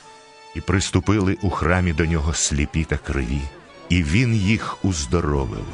І 0.57 0.61
приступили 0.61 1.37
у 1.43 1.51
храмі 1.51 1.93
до 1.93 2.05
нього 2.07 2.35
сліпі 2.35 2.85
та 2.85 2.97
криві, 2.97 3.41
і 3.89 4.03
він 4.03 4.35
їх 4.35 4.85
уздоровив. 4.85 5.65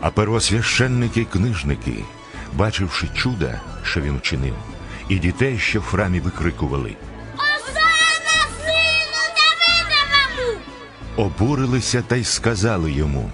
А 0.00 0.10
первосвященники 0.10 1.20
й 1.20 1.24
книжники, 1.24 1.94
бачивши 2.52 3.08
чуда, 3.14 3.60
що 3.84 4.00
він 4.00 4.18
вчинив, 4.18 4.54
і 5.08 5.18
дітей, 5.18 5.58
що 5.58 5.80
в 5.80 5.84
храмі 5.84 6.20
викрикували, 6.20 6.96
обурилися 11.16 12.02
та 12.02 12.16
й 12.16 12.24
сказали 12.24 12.92
йому. 12.92 13.30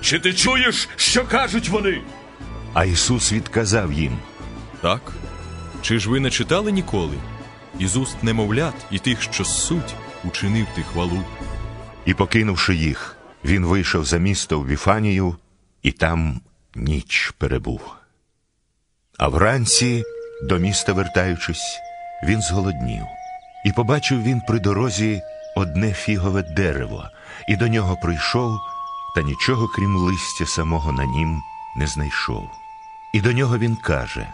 Чи 0.00 0.18
ти 0.18 0.32
чуєш, 0.32 0.88
що 0.96 1.24
кажуть 1.24 1.68
вони? 1.68 2.00
А 2.74 2.84
Ісус 2.84 3.32
відказав 3.32 3.92
їм. 3.92 4.18
Так? 4.80 5.12
Чи 5.82 5.98
ж 5.98 6.10
ви 6.10 6.20
не 6.20 6.30
читали 6.30 6.72
ніколи? 6.72 7.14
Із 7.78 7.96
уст 7.96 8.22
немовлят 8.22 8.74
і 8.90 8.98
тих, 8.98 9.22
що 9.22 9.44
ссуть, 9.44 9.94
учинив 10.24 10.66
ти 10.74 10.82
хвалу. 10.82 11.24
І, 12.04 12.14
покинувши 12.14 12.74
їх, 12.74 13.16
він 13.44 13.66
вийшов 13.66 14.04
за 14.04 14.18
місто 14.18 14.60
в 14.60 14.66
Віфанію, 14.66 15.36
і 15.82 15.92
там 15.92 16.40
ніч 16.74 17.34
перебув. 17.38 17.80
А 19.18 19.28
вранці, 19.28 20.04
до 20.42 20.58
міста 20.58 20.92
вертаючись, 20.92 21.78
він 22.24 22.42
зголоднів, 22.42 23.04
і 23.64 23.72
побачив 23.72 24.22
він 24.22 24.40
при 24.40 24.58
дорозі 24.58 25.22
одне 25.56 25.92
фігове 25.92 26.42
дерево, 26.42 27.04
і 27.48 27.56
до 27.56 27.68
нього 27.68 27.96
прийшов, 28.02 28.58
та 29.14 29.22
нічого 29.22 29.68
крім 29.68 29.96
листя 29.96 30.46
самого 30.46 30.92
на 30.92 31.04
нім 31.04 31.42
не 31.76 31.86
знайшов. 31.86 32.50
І 33.14 33.20
до 33.20 33.32
нього 33.32 33.58
він 33.58 33.76
каже: 33.76 34.26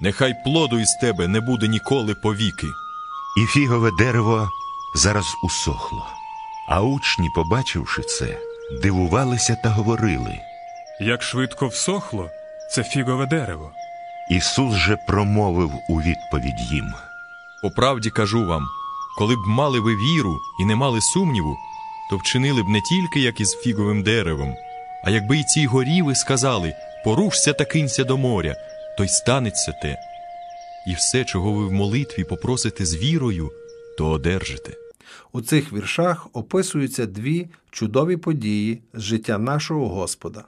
Нехай 0.00 0.34
плоду 0.44 0.78
із 0.78 0.94
тебе 1.00 1.28
не 1.28 1.40
буде 1.40 1.68
ніколи 1.68 2.14
повіки. 2.14 2.66
І 3.36 3.46
фігове 3.46 3.90
дерево 3.98 4.48
зараз 4.94 5.34
усохло. 5.42 6.06
А 6.68 6.82
учні, 6.82 7.30
побачивши 7.34 8.02
це, 8.02 8.38
дивувалися 8.82 9.56
та 9.62 9.68
говорили. 9.68 10.40
Як 11.00 11.22
швидко 11.22 11.68
всохло 11.68 12.30
це 12.70 12.84
фігове 12.84 13.26
дерево. 13.26 13.72
Ісус 14.30 14.74
же 14.74 14.96
промовив 15.06 15.72
у 15.88 16.00
відповідь 16.00 16.60
їм. 16.72 16.94
По 17.62 17.70
правді 17.70 18.10
кажу 18.10 18.46
вам, 18.46 18.66
коли 19.18 19.36
б 19.36 19.46
мали 19.46 19.80
ви 19.80 19.96
віру 19.96 20.38
і 20.60 20.64
не 20.64 20.76
мали 20.76 21.00
сумніву, 21.00 21.56
то 22.10 22.16
вчинили 22.16 22.62
б 22.62 22.68
не 22.68 22.80
тільки 22.80 23.20
як 23.20 23.40
із 23.40 23.54
фіговим 23.54 24.02
деревом, 24.02 24.54
а 25.04 25.10
якби 25.10 25.38
й 25.38 25.44
цій 25.44 25.66
горі 25.66 26.02
ви 26.02 26.14
сказали 26.14 26.74
порушся 27.04 27.52
та 27.52 27.64
кинься 27.64 28.04
до 28.04 28.18
моря, 28.18 28.56
то 28.96 29.04
й 29.04 29.08
станеться 29.08 29.72
те. 29.72 29.96
І 30.86 30.94
все, 30.94 31.24
чого 31.24 31.52
ви 31.52 31.66
в 31.66 31.72
молитві 31.72 32.24
попросите 32.24 32.86
з 32.86 32.96
вірою, 32.96 33.52
то 33.98 34.10
одержите. 34.10 34.72
У 35.32 35.40
цих 35.40 35.72
віршах 35.72 36.26
описуються 36.32 37.06
дві 37.06 37.48
чудові 37.70 38.16
події 38.16 38.82
з 38.94 39.00
життя 39.00 39.38
нашого 39.38 39.88
Господа. 39.88 40.44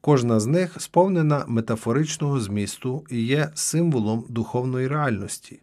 Кожна 0.00 0.40
з 0.40 0.46
них 0.46 0.80
сповнена 0.80 1.44
метафоричного 1.48 2.40
змісту 2.40 3.04
і 3.10 3.22
є 3.22 3.50
символом 3.54 4.24
духовної 4.28 4.88
реальності. 4.88 5.60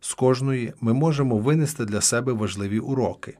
З 0.00 0.14
кожної 0.14 0.72
ми 0.80 0.92
можемо 0.92 1.38
винести 1.38 1.84
для 1.84 2.00
себе 2.00 2.32
важливі 2.32 2.78
уроки. 2.78 3.38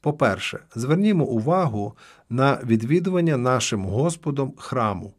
По-перше, 0.00 0.60
звернімо 0.74 1.24
увагу 1.24 1.96
на 2.30 2.60
відвідування 2.64 3.36
нашим 3.36 3.84
Господом 3.84 4.52
храму. 4.56 5.14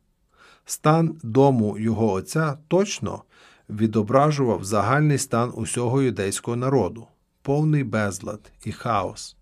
Стан 0.66 1.16
дому 1.24 1.78
його 1.78 2.12
отця 2.12 2.58
точно 2.68 3.24
відображував 3.70 4.64
загальний 4.64 5.18
стан 5.18 5.52
усього 5.56 6.02
юдейського 6.02 6.58
народу, 6.58 7.08
повний 7.42 7.84
безлад 7.84 8.52
і 8.66 8.72
хаос. 8.72 9.36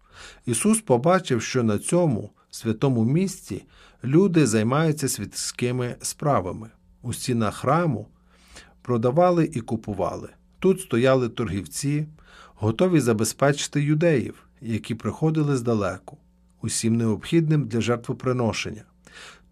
Ісус 0.46 0.82
побачив, 0.82 1.42
що 1.42 1.64
на 1.64 1.80
цьому 1.80 2.32
святому 2.52 3.04
місці 3.06 3.64
люди 4.04 4.48
займаються 4.48 5.10
світськими 5.10 5.96
справами. 6.02 6.70
У 7.02 7.14
стінах 7.14 7.56
храму 7.56 8.08
продавали 8.82 9.50
і 9.54 9.62
купували. 9.62 10.30
Тут 10.60 10.82
стояли 10.82 11.30
торгівці, 11.30 12.08
готові 12.56 13.00
забезпечити 13.00 13.84
юдеїв, 13.84 14.36
які 14.62 14.96
приходили 14.96 15.58
здалеку, 15.58 16.18
усім 16.62 16.96
необхідним 16.96 17.68
для 17.68 17.82
жертвоприношення. 17.82 18.84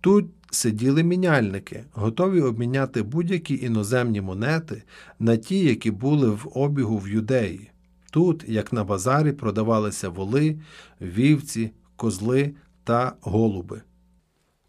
Тут 0.02 0.26
сиділи 0.52 1.04
міняльники, 1.04 1.84
готові 1.94 2.42
обміняти 2.42 3.04
будь-які 3.04 3.66
іноземні 3.66 4.22
монети 4.22 4.84
на 5.20 5.38
ті, 5.38 5.60
які 5.60 5.92
були 5.92 6.30
в 6.30 6.52
обігу 6.54 6.98
в 6.98 7.08
юдеї. 7.08 7.70
Тут, 8.16 8.46
як 8.48 8.74
на 8.74 8.84
базарі, 8.84 9.32
продавалися 9.32 10.10
воли, 10.10 10.60
вівці, 11.02 11.72
козли 11.96 12.56
та 12.84 13.14
голуби. 13.22 13.82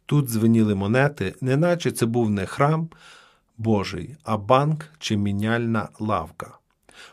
Тут 0.07 0.29
звеніли 0.29 0.75
монети, 0.75 1.35
неначе 1.41 1.91
це 1.93 2.07
був 2.07 2.31
не 2.31 2.47
храм 2.47 2.89
Божий, 3.59 4.17
а 4.25 4.37
банк 4.37 4.85
чи 4.99 5.17
міняльна 5.17 5.89
лавка. 6.01 6.59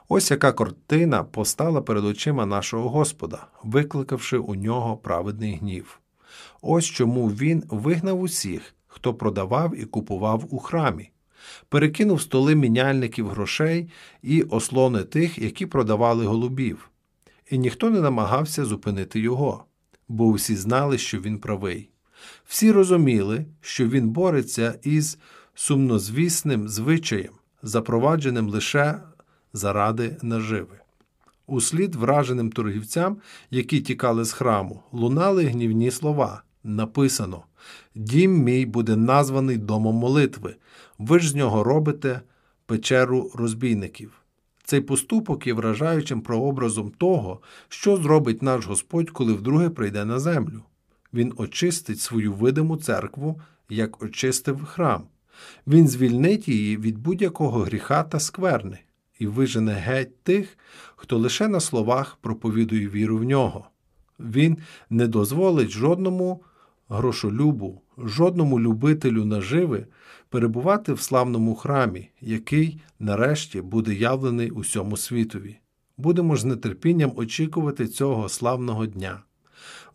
Ось 0.10 0.32
яка 0.32 0.52
картина 0.52 1.24
постала 1.24 1.82
перед 1.82 2.06
очима 2.06 2.46
нашого 2.46 2.90
Господа, 2.90 3.48
викликавши 3.64 4.38
у 4.38 4.56
нього 4.56 4.98
праведний 4.98 5.56
гнів. 5.56 6.00
Ось 6.62 6.86
чому 6.86 7.28
він 7.28 7.64
вигнав 7.70 8.22
усіх, 8.22 8.76
хто 8.88 9.14
продавав 9.14 9.76
і 9.76 9.86
купував 9.86 10.46
у 10.50 10.60
храмі, 10.60 11.12
перекинув 11.70 12.22
столи 12.22 12.56
міняльників 12.56 13.30
грошей 13.30 13.90
і 14.22 14.42
ослони 14.42 15.04
тих, 15.04 15.38
які 15.38 15.66
продавали 15.66 16.26
голубів. 16.26 16.90
І 17.52 17.58
ніхто 17.58 17.90
не 17.90 18.02
намагався 18.02 18.66
зупинити 18.66 19.20
його, 19.20 19.66
бо 20.08 20.32
всі 20.32 20.56
знали, 20.56 20.98
що 20.98 21.20
він 21.20 21.40
правий. 21.40 21.90
Всі 22.46 22.72
розуміли, 22.72 23.46
що 23.62 23.88
він 23.88 24.10
бореться 24.10 24.80
із 24.84 25.18
сумнозвісним 25.54 26.70
звичаєм, 26.70 27.34
запровадженим 27.64 28.50
лише 28.50 29.00
заради 29.54 30.18
наживи. 30.22 30.80
Услід 31.48 31.96
враженим 31.96 32.52
торгівцям, 32.52 33.18
які 33.52 33.82
тікали 33.82 34.26
з 34.26 34.32
храму, 34.32 34.84
лунали 34.92 35.46
гнівні 35.46 35.92
слова. 35.92 36.44
Написано: 36.64 37.44
Дім 37.96 38.44
мій 38.44 38.66
буде 38.66 38.96
названий 38.96 39.58
домом 39.58 39.96
молитви. 39.96 40.56
Ви 40.98 41.20
ж 41.20 41.30
з 41.30 41.36
нього 41.36 41.64
робите 41.64 42.22
печеру 42.66 43.32
розбійників. 43.36 44.12
Цей 44.64 44.82
поступок 44.82 45.48
є 45.48 45.54
вражаючим 45.54 46.22
прообразом 46.22 46.92
того, 46.92 47.42
що 47.70 47.98
зробить 47.98 48.42
наш 48.42 48.66
Господь, 48.66 49.10
коли 49.10 49.34
вдруге 49.34 49.70
прийде 49.70 50.06
на 50.06 50.20
землю. 50.20 50.62
Він 51.14 51.34
очистить 51.38 52.00
свою 52.00 52.34
видиму 52.34 52.78
церкву, 52.78 53.42
як 53.70 54.04
очистив 54.04 54.66
храм. 54.66 55.04
Він 55.68 55.88
звільнить 55.88 56.48
її 56.48 56.78
від 56.78 56.98
будь-якого 56.98 57.60
гріха 57.60 58.04
та 58.04 58.20
скверни 58.20 58.80
і 59.20 59.28
вижене 59.28 59.74
геть 59.74 60.24
тих, 60.24 60.58
хто 60.96 61.18
лише 61.18 61.48
на 61.48 61.60
словах 61.60 62.18
проповідує 62.22 62.90
віру 62.90 63.18
в 63.18 63.24
нього. 63.24 63.68
Він 64.20 64.58
не 64.90 65.08
дозволить 65.08 65.70
жодному 65.70 66.44
грошолюбу, 66.90 67.82
жодному 67.98 68.60
любителю 68.60 69.26
наживи 69.26 69.88
перебувати 70.30 70.94
в 70.94 71.02
славному 71.02 71.56
храмі, 71.56 72.10
який 72.22 72.82
нарешті 73.00 73.62
буде 73.62 73.94
явлений 73.94 74.52
усьому 74.52 74.98
світові. 74.98 75.58
Будемо 75.98 76.36
ж 76.36 76.42
з 76.42 76.56
нетерпінням 76.56 77.14
очікувати 77.16 77.88
цього 77.88 78.30
славного 78.30 78.86
дня. 78.86 79.24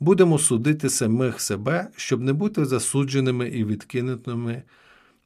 Будемо 0.01 0.39
судити 0.39 0.89
самих 0.89 1.41
себе, 1.41 1.89
щоб 1.97 2.21
не 2.21 2.33
бути 2.33 2.65
засудженими 2.65 3.49
і 3.49 3.65
відкинутими 3.65 4.63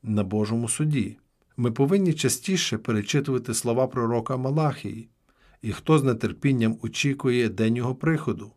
на 0.02 0.24
Божому 0.24 0.68
суді. 0.68 1.18
Ми 1.56 1.70
повинні 1.70 2.14
частіше 2.14 2.78
перечитувати 2.78 3.54
слова 3.54 3.86
пророка 3.86 4.36
Малахії, 4.36 5.08
і 5.62 5.72
хто 5.72 5.98
з 5.98 6.14
нетерпінням 6.14 6.78
очікує 6.82 7.48
день 7.48 7.76
його 7.76 7.94
приходу, 7.94 8.52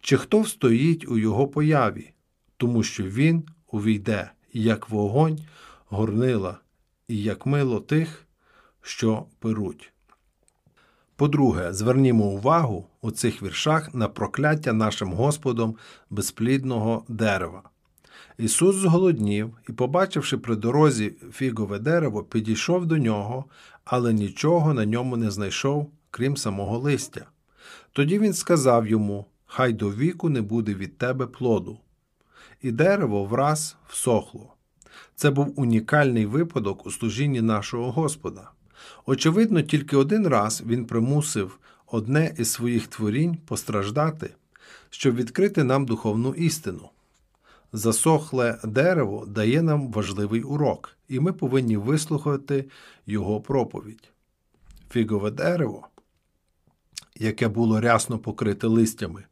чи 0.00 0.16
хто 0.16 0.40
встоїть 0.40 1.08
у 1.08 1.18
його 1.18 1.48
появі, 1.48 2.11
тому 2.62 2.82
що 2.82 3.02
він 3.02 3.44
увійде, 3.70 4.30
як 4.52 4.90
вогонь, 4.90 5.38
горнила, 5.88 6.58
і 7.08 7.22
як 7.22 7.46
мило 7.46 7.80
тих, 7.80 8.26
що 8.82 9.26
перуть. 9.38 9.92
По-друге, 11.16 11.72
звернімо 11.72 12.24
увагу 12.24 12.86
у 13.00 13.10
цих 13.10 13.42
віршах 13.42 13.94
на 13.94 14.08
прокляття 14.08 14.72
нашим 14.72 15.12
Господом 15.12 15.76
безплідного 16.10 17.04
дерева. 17.08 17.62
Ісус 18.38 18.76
зголоднів 18.76 19.58
і, 19.68 19.72
побачивши 19.72 20.38
при 20.38 20.56
дорозі 20.56 21.14
фігове 21.32 21.78
дерево, 21.78 22.24
підійшов 22.24 22.86
до 22.86 22.98
нього, 22.98 23.44
але 23.84 24.12
нічого 24.12 24.74
на 24.74 24.86
ньому 24.86 25.16
не 25.16 25.30
знайшов, 25.30 25.90
крім 26.10 26.36
самого 26.36 26.78
листя. 26.78 27.26
Тоді 27.92 28.18
він 28.18 28.32
сказав 28.32 28.86
йому: 28.86 29.26
Хай 29.46 29.72
до 29.72 29.90
віку 29.90 30.28
не 30.28 30.42
буде 30.42 30.74
від 30.74 30.98
тебе 30.98 31.26
плоду. 31.26 31.78
І 32.62 32.70
дерево 32.70 33.24
враз 33.24 33.76
всохло. 33.88 34.54
Це 35.16 35.30
був 35.30 35.60
унікальний 35.60 36.26
випадок 36.26 36.86
у 36.86 36.90
служінні 36.90 37.40
нашого 37.40 37.92
Господа. 37.92 38.50
Очевидно, 39.06 39.62
тільки 39.62 39.96
один 39.96 40.26
раз 40.28 40.62
він 40.66 40.84
примусив 40.84 41.58
одне 41.86 42.34
із 42.38 42.52
своїх 42.52 42.86
творінь 42.86 43.36
постраждати, 43.46 44.34
щоб 44.90 45.14
відкрити 45.14 45.64
нам 45.64 45.86
духовну 45.86 46.34
істину. 46.34 46.88
Засохле 47.72 48.58
дерево 48.64 49.26
дає 49.26 49.62
нам 49.62 49.92
важливий 49.92 50.42
урок, 50.42 50.96
і 51.08 51.20
ми 51.20 51.32
повинні 51.32 51.76
вислухати 51.76 52.64
його 53.06 53.40
проповідь. 53.40 54.08
Фігове 54.90 55.30
дерево, 55.30 55.88
яке 57.16 57.48
було 57.48 57.80
рясно 57.80 58.18
покрите 58.18 58.66
листями, 58.66 59.24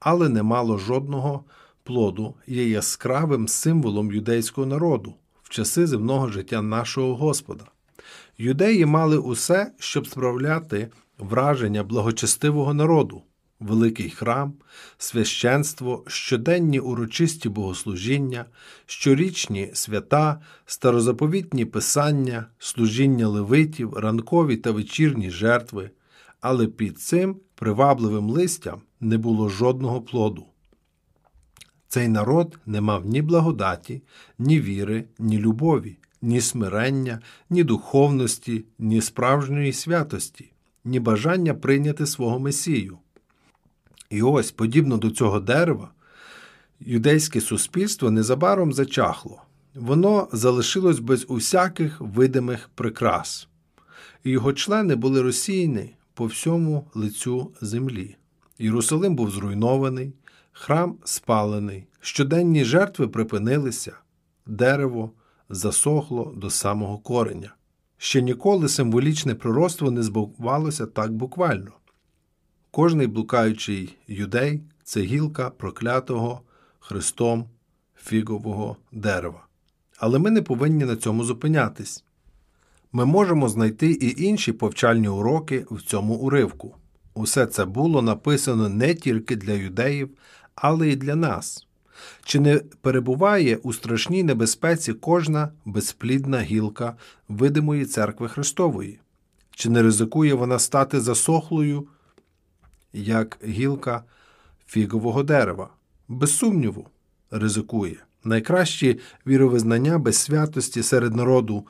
але 0.00 0.28
не 0.28 0.42
мало 0.42 0.78
жодного 0.78 1.44
плоду, 1.86 2.34
є 2.46 2.68
яскравим 2.68 3.48
символом 3.48 4.12
юдейського 4.12 4.66
народу 4.66 5.14
в 5.42 5.48
часи 5.48 5.86
земного 5.86 6.28
життя 6.28 6.62
нашого 6.62 7.16
Господа. 7.16 7.64
Юдеї 8.38 8.86
мали 8.86 9.18
усе, 9.18 9.72
щоб 9.78 10.06
справляти 10.06 10.88
враження 11.18 11.82
благочестивого 11.82 12.74
народу, 12.74 13.22
великий 13.60 14.10
храм, 14.10 14.54
священство, 14.98 16.04
щоденні 16.06 16.80
урочисті 16.80 17.48
богослужіння, 17.48 18.44
щорічні 18.86 19.70
свята, 19.72 20.40
старозаповітні 20.66 21.64
писання, 21.64 22.46
служіння 22.58 23.28
левитів, 23.28 23.94
ранкові 23.94 24.56
та 24.56 24.70
вечірні 24.70 25.30
жертви, 25.30 25.90
але 26.40 26.66
під 26.66 26.98
цим 26.98 27.36
привабливим 27.54 28.30
листям 28.30 28.80
не 29.00 29.18
було 29.18 29.48
жодного 29.48 30.00
плоду. 30.02 30.46
Цей 31.96 32.08
народ 32.08 32.58
не 32.66 32.80
мав 32.80 33.06
ні 33.06 33.22
благодаті, 33.22 34.02
ні 34.38 34.60
віри, 34.60 35.04
ні 35.18 35.38
любові, 35.38 35.96
ні 36.22 36.40
смирення, 36.40 37.20
ні 37.50 37.64
духовності, 37.64 38.64
ні 38.78 39.00
справжньої 39.00 39.72
святості, 39.72 40.52
ні 40.84 41.00
бажання 41.00 41.54
прийняти 41.54 42.06
свого 42.06 42.38
Месію. 42.38 42.98
І 44.10 44.22
ось, 44.22 44.50
подібно 44.50 44.96
до 44.96 45.10
цього 45.10 45.40
дерева, 45.40 45.90
юдейське 46.80 47.40
суспільство 47.40 48.10
незабаром 48.10 48.72
зачахло, 48.72 49.42
воно 49.74 50.28
залишилось 50.32 50.98
без 50.98 51.26
усяких 51.28 52.00
видимих 52.00 52.70
прикрас, 52.74 53.48
і 54.24 54.30
його 54.30 54.52
члени 54.52 54.94
були 54.94 55.22
розсіяні 55.22 55.94
по 56.14 56.26
всьому 56.26 56.90
лицю 56.94 57.52
землі. 57.60 58.16
Єрусалим 58.58 59.16
був 59.16 59.30
зруйнований, 59.30 60.12
храм 60.58 60.98
спалений, 61.04 61.86
щоденні 62.00 62.64
жертви 62.64 63.08
припинилися, 63.08 63.96
дерево 64.46 65.10
засохло 65.48 66.34
до 66.36 66.50
самого 66.50 66.98
кореня. 66.98 67.54
Ще 67.98 68.22
ніколи 68.22 68.68
символічне 68.68 69.34
пророцтво 69.34 69.90
не 69.90 70.02
збувалося 70.02 70.86
так 70.86 71.12
буквально. 71.12 71.72
Кожний 72.70 73.06
блукаючий 73.06 73.96
юдей 74.08 74.62
це 74.84 75.00
гілка 75.00 75.50
проклятого 75.50 76.40
Христом 76.78 77.48
фігового 77.96 78.76
дерева. 78.92 79.46
Але 79.98 80.18
ми 80.18 80.30
не 80.30 80.42
повинні 80.42 80.84
на 80.84 80.96
цьому 80.96 81.24
зупинятись. 81.24 82.04
Ми 82.92 83.04
можемо 83.04 83.48
знайти 83.48 83.90
і 83.90 84.22
інші 84.22 84.52
повчальні 84.52 85.08
уроки 85.08 85.66
в 85.70 85.82
цьому 85.82 86.14
уривку. 86.14 86.76
Усе 87.16 87.46
це 87.46 87.64
було 87.64 88.02
написано 88.02 88.68
не 88.68 88.94
тільки 88.94 89.36
для 89.36 89.52
юдеїв, 89.52 90.10
але 90.56 90.88
й 90.88 90.96
для 90.96 91.16
нас. 91.16 91.66
Чи 92.24 92.40
не 92.40 92.58
перебуває 92.58 93.56
у 93.56 93.72
страшній 93.72 94.22
небезпеці 94.22 94.92
кожна 94.92 95.52
безплідна 95.64 96.40
гілка 96.40 96.96
видимої 97.28 97.84
церкви 97.84 98.28
Христової? 98.28 99.00
Чи 99.50 99.70
не 99.70 99.82
ризикує 99.82 100.34
вона 100.34 100.58
стати 100.58 101.00
засохлою, 101.00 101.86
як 102.92 103.38
гілка 103.44 104.04
фігового 104.66 105.22
дерева? 105.22 105.68
Без 106.08 106.36
сумніву, 106.36 106.86
ризикує. 107.30 107.96
Найкращі 108.24 108.98
віровизнання 109.26 109.98
без 109.98 110.16
святості 110.16 110.82
серед 110.82 111.16
народу 111.16 111.66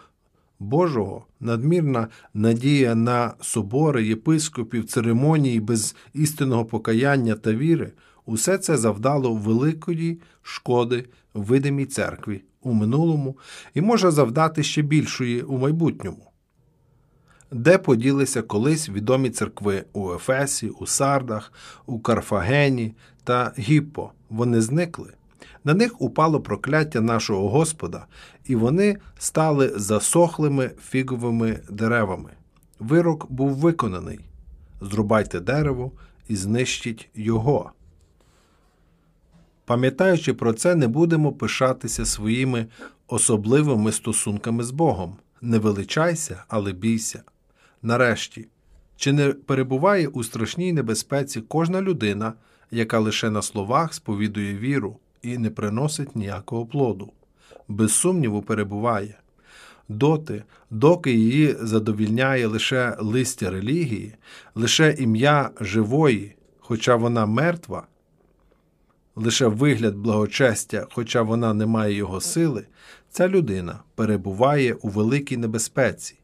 Божого, 0.59 1.27
надмірна 1.41 2.09
надія 2.35 2.95
на 2.95 3.35
собори, 3.41 4.07
єпископів, 4.07 4.87
церемонії 4.87 5.61
без 5.61 5.97
істинного 6.15 6.65
покаяння 6.65 7.35
та 7.35 7.53
віри, 7.53 7.93
усе 8.27 8.59
це 8.59 8.77
завдало 8.77 9.35
великої 9.35 10.21
шкоди 10.43 11.05
видимій 11.35 11.87
церкві 11.87 12.43
у 12.63 12.73
минулому 12.73 13.37
і 13.75 13.81
може 13.81 14.11
завдати 14.11 14.63
ще 14.63 14.83
більшої 14.83 15.43
у 15.43 15.59
майбутньому. 15.59 16.31
Де 17.53 17.79
поділися 17.79 18.43
колись 18.43 18.89
відомі 18.89 19.31
церкви 19.31 19.85
у 19.93 20.13
Ефесі, 20.13 20.69
у 20.69 20.87
Сардах, 20.87 21.53
у 21.87 21.99
Карфагені 21.99 22.95
та 23.25 23.53
Гіппо, 23.59 24.11
вони 24.31 24.61
зникли. 24.61 25.13
На 25.65 25.75
них 25.75 26.01
упало 26.03 26.41
прокляття 26.41 27.01
нашого 27.01 27.49
Господа, 27.49 28.07
і 28.45 28.57
вони 28.57 28.97
стали 29.19 29.73
засохлими 29.77 30.71
фіговими 30.89 31.61
деревами. 31.71 32.31
Вирок 32.79 33.33
був 33.33 33.51
виконаний 33.51 34.21
зрубайте 34.81 35.41
дерево 35.41 35.93
і 36.29 36.37
знищіть 36.37 37.09
його. 37.15 37.73
Пам'ятаючи 39.67 40.35
про 40.35 40.53
це, 40.53 40.75
не 40.75 40.89
будемо 40.89 41.33
пишатися 41.33 42.07
своїми 42.07 42.67
особливими 43.09 43.93
стосунками 43.93 44.65
з 44.65 44.71
Богом. 44.71 45.17
Не 45.41 45.59
величайся, 45.59 46.45
але 46.49 46.73
бійся. 46.73 47.23
Нарешті, 47.83 48.49
чи 48.97 49.13
не 49.13 49.29
перебуває 49.29 50.09
у 50.09 50.25
страшній 50.25 50.73
небезпеці 50.73 51.41
кожна 51.41 51.83
людина, 51.83 52.33
яка 52.71 52.99
лише 52.99 53.31
на 53.31 53.43
словах 53.43 53.95
сповідує 53.95 54.59
віру 54.59 54.99
і 55.23 55.39
не 55.39 55.51
приносить 55.51 56.17
ніякого 56.17 56.67
плоду? 56.67 57.13
Без 57.69 57.93
сумніву, 57.93 58.43
перебуває. 58.43 59.19
доти, 59.89 60.45
доки 60.71 61.13
її 61.13 61.57
задовільняє 61.61 62.47
лише 62.47 62.97
листя 62.99 63.51
релігії, 63.51 64.15
лише 64.55 64.93
ім'я 64.99 65.51
живої, 65.61 66.37
хоча 66.59 66.97
вона 66.97 67.27
мертва, 67.27 67.87
лише 69.17 69.47
вигляд 69.47 69.97
благочестя, 69.97 70.87
хоча 70.91 71.23
вона 71.23 71.55
не 71.55 71.67
має 71.67 71.95
його 71.95 72.21
сили, 72.21 72.67
ця 73.11 73.29
людина 73.29 73.81
перебуває 73.95 74.75
у 74.75 74.89
великій 74.89 75.37
небезпеці. 75.37 76.19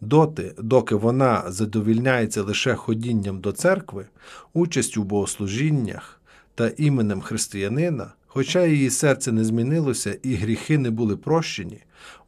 Доти, 0.00 0.54
доки 0.58 0.94
вона 0.94 1.44
задовільняється 1.46 2.42
лише 2.42 2.74
ходінням 2.74 3.40
до 3.40 3.52
церкви, 3.52 4.06
участю 4.52 5.02
у 5.02 5.04
богослужіннях 5.04 6.20
та 6.54 6.68
іменем 6.68 7.20
християнина, 7.20 8.12
хоча 8.26 8.66
її 8.66 8.90
серце 8.90 9.32
не 9.32 9.44
змінилося 9.44 10.18
і 10.22 10.34
гріхи 10.34 10.78
не 10.78 10.90
були 10.90 11.16
прощені, 11.16 11.78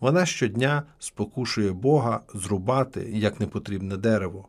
вона 0.01 0.27
щодня 0.27 0.83
спокушує 0.99 1.73
Бога 1.73 2.21
зрубати 2.35 3.11
як 3.13 3.41
непотрібне 3.41 3.97
дерево. 3.97 4.49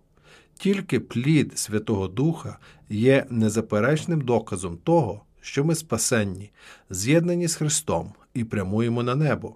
Тільки 0.60 0.99
плід 0.99 1.60
Святого 1.60 2.08
Духа 2.08 2.58
є 2.89 3.26
незаперечним 3.30 4.22
доказом 4.22 4.78
того, 4.78 5.22
що 5.47 5.63
ми 5.63 5.75
спасенні, 5.75 6.51
з'єднані 6.89 7.47
з 7.47 7.55
Христом 7.55 8.13
і 8.33 8.43
прямуємо 8.43 9.03
на 9.03 9.15
небо. 9.15 9.55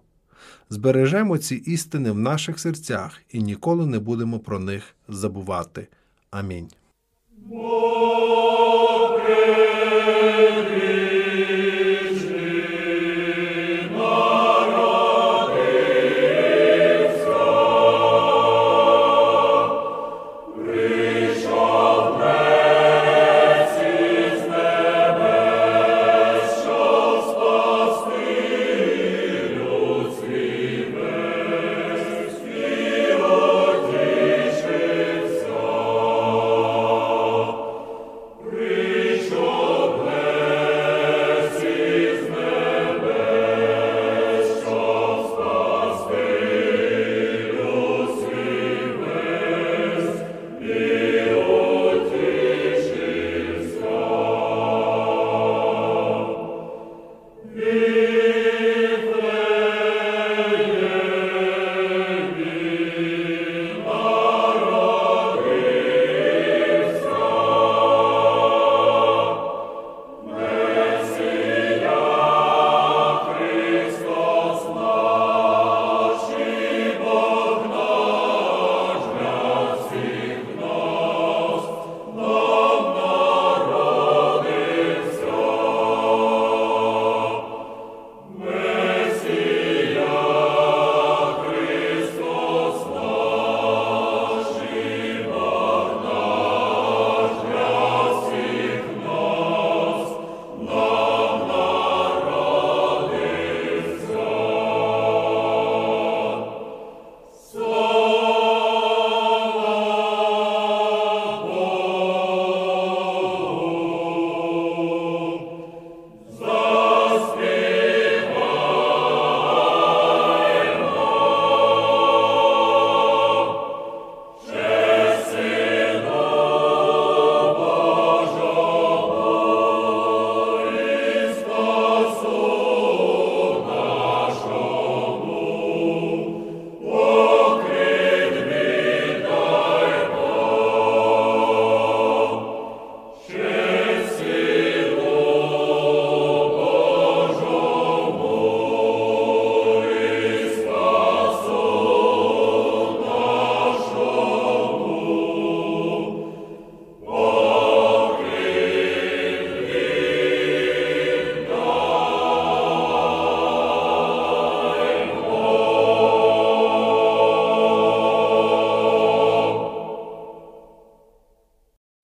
Збережемо 0.69 1.37
ці 1.37 1.55
істини 1.55 2.11
в 2.11 2.19
наших 2.19 2.59
серцях 2.59 3.21
і 3.31 3.41
ніколи 3.41 3.85
не 3.85 3.99
будемо 3.99 4.39
про 4.39 4.59
них 4.59 4.95
забувати. 5.07 5.87
Амінь. 6.29 6.69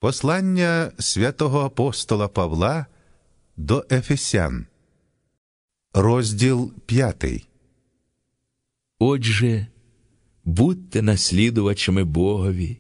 Послання 0.07 0.91
святого 0.99 1.59
апостола 1.59 2.27
Павла 2.27 2.85
до 3.57 3.85
Ефесян, 3.91 4.65
розділ 5.93 6.73
5. 6.85 7.25
Отже, 8.99 9.67
будьте 10.45 11.01
наслідувачами 11.01 12.03
Богові, 12.03 12.77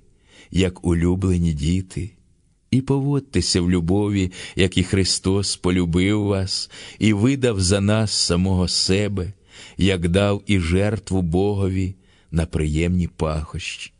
як 0.51 0.85
улюблені 0.85 1.53
діти, 1.53 2.11
і 2.71 2.81
поводьтеся 2.81 3.61
в 3.61 3.71
любові, 3.71 4.31
як 4.55 4.77
і 4.77 4.83
Христос 4.83 5.55
полюбив 5.55 6.23
вас 6.23 6.71
і 6.99 7.13
видав 7.13 7.61
за 7.61 7.81
нас 7.81 8.11
самого 8.11 8.67
себе, 8.67 9.33
як 9.77 10.07
дав 10.07 10.43
і 10.45 10.59
жертву 10.59 11.21
Богові 11.21 11.95
на 12.31 12.45
приємні 12.45 13.07
пахощі. 13.07 13.96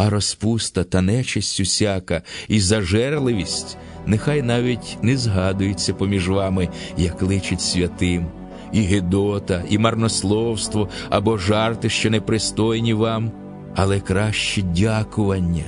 А 0.00 0.10
розпуста 0.10 0.84
та 0.84 1.00
нечисть 1.00 1.60
усяка 1.60 2.22
і 2.48 2.60
зажерливість 2.60 3.76
нехай 4.06 4.42
навіть 4.42 4.98
не 5.02 5.16
згадується 5.16 5.94
поміж 5.94 6.28
вами, 6.28 6.68
як 6.96 7.22
личить 7.22 7.60
святим, 7.60 8.26
і 8.72 8.80
гидота, 8.80 9.62
і 9.68 9.78
марнословство 9.78 10.88
або 11.10 11.38
жарти, 11.38 11.88
що 11.88 12.10
непристойні 12.10 12.94
вам, 12.94 13.32
але 13.76 14.00
краще 14.00 14.62
дякування. 14.62 15.64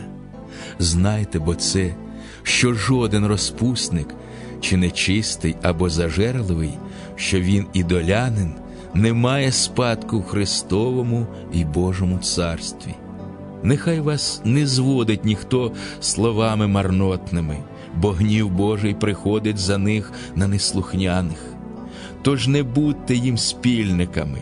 Знайте 0.79 1.39
бо 1.39 1.55
це, 1.55 1.95
що 2.43 2.75
жоден 2.75 3.27
розпусник, 3.27 4.15
чи 4.61 4.77
нечистий 4.77 5.57
або 5.63 5.91
зажерливий, 5.91 6.73
що 7.17 7.41
він 7.41 7.67
ідолянин, 7.73 8.55
не 8.95 9.13
має 9.13 9.53
спадку 9.53 10.19
в 10.19 10.27
Христовому 10.27 11.27
і 11.53 11.65
Божому 11.65 12.19
царстві. 12.19 12.95
Нехай 13.63 14.01
вас 14.01 14.43
не 14.45 14.67
зводить 14.67 15.25
ніхто 15.25 15.73
словами 16.01 16.67
марнотними, 16.67 17.57
бо 17.97 18.11
гнів 18.11 18.51
Божий 18.51 18.95
приходить 18.95 19.59
за 19.59 19.79
них 19.79 20.13
на 20.35 20.49
неслухняних. 20.49 21.45
Тож 22.23 22.49
не 22.49 22.63
будьте 22.63 23.15
їм 23.15 23.39
спільниками. 23.39 24.39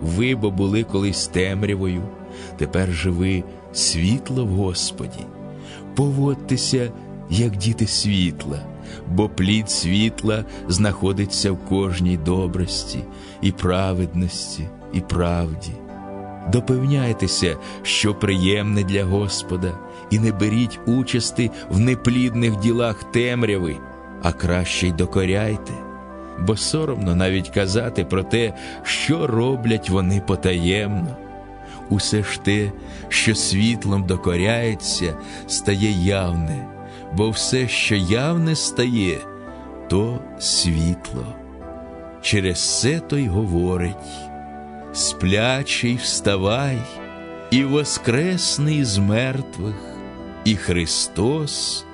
Ви 0.00 0.34
бо 0.34 0.50
були 0.50 0.82
колись 0.82 1.26
темрявою, 1.26 2.02
тепер 2.56 2.92
же 2.92 3.10
ви 3.10 3.44
світло 3.72 4.44
в 4.44 4.48
Господі. 4.48 5.26
Поводьтеся, 5.94 6.92
як 7.30 7.56
діти 7.56 7.86
світла, 7.86 8.58
бо 9.08 9.28
плід 9.28 9.70
світла 9.70 10.44
знаходиться 10.68 11.52
в 11.52 11.58
кожній 11.58 12.16
добрості, 12.16 12.98
і 13.42 13.52
праведності, 13.52 14.68
і 14.92 15.00
правді. 15.00 15.72
Допевняйтеся, 16.52 17.56
що 17.82 18.14
приємне 18.14 18.84
для 18.84 19.04
Господа, 19.04 19.72
і 20.10 20.18
не 20.18 20.32
беріть 20.32 20.80
участи 20.86 21.50
в 21.70 21.78
неплідних 21.78 22.56
ділах 22.56 23.04
темряви, 23.04 23.76
а 24.22 24.32
краще 24.32 24.88
й 24.88 24.92
докоряйте, 24.92 25.72
бо 26.38 26.56
соромно 26.56 27.14
навіть 27.14 27.48
казати 27.48 28.04
про 28.04 28.22
те, 28.22 28.52
що 28.82 29.26
роблять 29.26 29.90
вони 29.90 30.20
потаємно. 30.20 31.16
Усе 31.90 32.22
ж 32.22 32.40
те, 32.42 32.72
що 33.08 33.34
світлом 33.34 34.06
докоряється, 34.06 35.14
стає 35.46 35.90
явне, 35.90 36.66
бо 37.12 37.30
все, 37.30 37.68
що 37.68 37.94
явне 37.94 38.56
стає, 38.56 39.18
то 39.88 40.18
світло. 40.38 41.26
Через 42.22 42.80
це 42.80 43.00
той 43.00 43.28
говорить 43.28 44.23
сплячий 44.94 45.96
вставай, 45.96 46.78
і 47.50 47.64
воскресний 47.64 48.84
з 48.84 48.98
мертвих, 48.98 49.74
і 50.44 50.56
Христос 50.56 51.84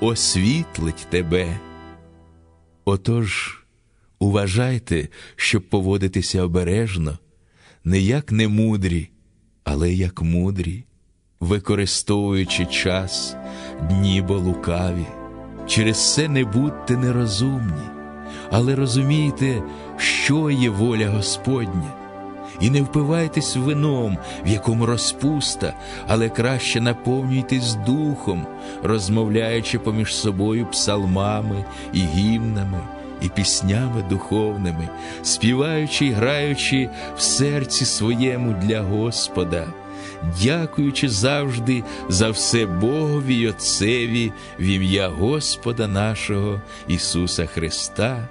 освітлить 0.00 1.06
тебе. 1.10 1.58
Отож, 2.84 3.58
уважайте, 4.18 5.08
щоб 5.36 5.68
поводитися 5.68 6.42
обережно, 6.42 7.18
не 7.84 8.00
як 8.00 8.32
немудрі, 8.32 9.10
але 9.64 9.92
як 9.92 10.22
мудрі, 10.22 10.84
використовуючи 11.40 12.66
час, 12.66 13.36
дні 13.88 14.22
бо 14.22 14.38
лукаві. 14.38 15.06
Через 15.66 16.14
це 16.14 16.28
не 16.28 16.44
будьте 16.44 16.96
нерозумні, 16.96 17.88
але 18.50 18.74
розумійте, 18.74 19.62
що 19.96 20.50
є 20.50 20.70
воля 20.70 21.08
Господня 21.08 21.99
і 22.60 22.70
не 22.70 22.82
впивайтесь 22.82 23.56
вином, 23.56 24.18
в 24.44 24.48
якому 24.48 24.86
розпуста, 24.86 25.74
але 26.08 26.28
краще 26.28 26.80
наповнюйтесь 26.80 27.74
духом, 27.74 28.46
розмовляючи 28.82 29.78
поміж 29.78 30.14
собою 30.14 30.66
псалмами 30.66 31.64
і 31.92 31.98
гімнами, 31.98 32.80
і 33.22 33.28
піснями 33.28 34.04
духовними, 34.10 34.88
співаючи 35.22 36.06
й 36.06 36.12
граючи 36.12 36.88
в 37.16 37.20
серці 37.20 37.84
своєму 37.84 38.52
для 38.52 38.80
Господа. 38.80 39.66
Дякуючи 40.42 41.08
завжди 41.08 41.84
за 42.08 42.30
все 42.30 42.66
Богові 42.66 43.34
й 43.34 43.46
Отцеві 43.46 44.32
в 44.58 44.62
ім'я 44.62 45.08
Господа 45.08 45.86
нашого 45.86 46.60
Ісуса 46.88 47.46
Христа, 47.46 48.28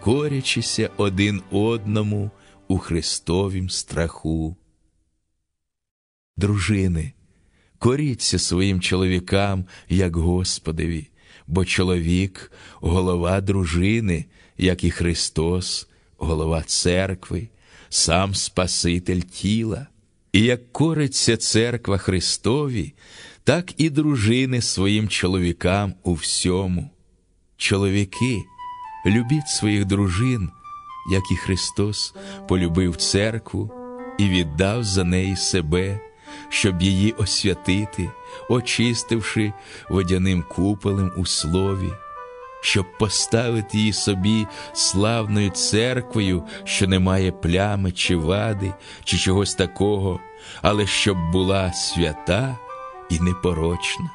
корячися 0.00 0.90
один 0.96 1.42
одному 1.50 2.30
у 2.72 2.78
Христовім 2.78 3.70
страху. 3.70 4.56
Дружини, 6.36 7.12
коріться 7.78 8.38
своїм 8.38 8.80
чоловікам, 8.80 9.64
як 9.88 10.16
Господові, 10.16 11.10
бо 11.46 11.64
чоловік 11.64 12.52
голова 12.74 13.40
дружини, 13.40 14.24
як 14.58 14.84
і 14.84 14.90
Христос, 14.90 15.88
голова 16.16 16.62
церкви, 16.62 17.48
сам 17.88 18.34
Спаситель 18.34 19.20
тіла. 19.20 19.86
І 20.32 20.40
як 20.40 20.72
кориться 20.72 21.36
церква 21.36 21.98
Христові, 21.98 22.94
так 23.44 23.80
і 23.80 23.90
дружини 23.90 24.60
своїм 24.60 25.08
чоловікам 25.08 25.94
у 26.02 26.14
всьому. 26.14 26.90
Чоловіки, 27.56 28.38
любіть 29.06 29.48
своїх 29.48 29.84
дружин 29.84 30.50
як 31.06 31.30
і 31.30 31.36
Христос 31.36 32.14
полюбив 32.48 32.96
церкву 32.96 33.70
і 34.18 34.28
віддав 34.28 34.84
за 34.84 35.04
неї 35.04 35.36
себе, 35.36 36.00
щоб 36.48 36.82
її 36.82 37.12
освятити, 37.12 38.10
очистивши 38.48 39.52
водяним 39.88 40.44
куполем 40.48 41.12
у 41.16 41.26
слові, 41.26 41.92
щоб 42.60 42.98
поставити 42.98 43.78
її 43.78 43.92
собі 43.92 44.46
славною 44.72 45.50
церквою, 45.50 46.44
що 46.64 46.86
не 46.86 46.98
має 46.98 47.32
плями 47.32 47.92
чи 47.92 48.16
вади, 48.16 48.72
чи 49.04 49.16
чогось 49.16 49.54
такого, 49.54 50.20
але 50.62 50.86
щоб 50.86 51.30
була 51.32 51.72
свята 51.72 52.58
і 53.10 53.20
непорочна. 53.20 54.10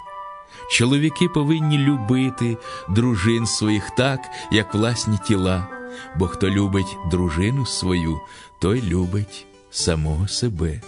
Чоловіки 0.72 1.30
повинні 1.30 1.78
любити 1.78 2.58
дружин 2.90 3.48
своїх 3.48 3.90
так, 3.90 4.20
як 4.52 4.74
власні 4.74 5.18
тіла 5.28 5.77
бо 6.20 6.28
хто 6.28 6.50
любить 6.50 6.98
дружину 7.12 7.66
свою, 7.66 8.20
той 8.62 8.82
любить 8.82 9.46
самого 9.72 10.28
себе, 10.28 10.82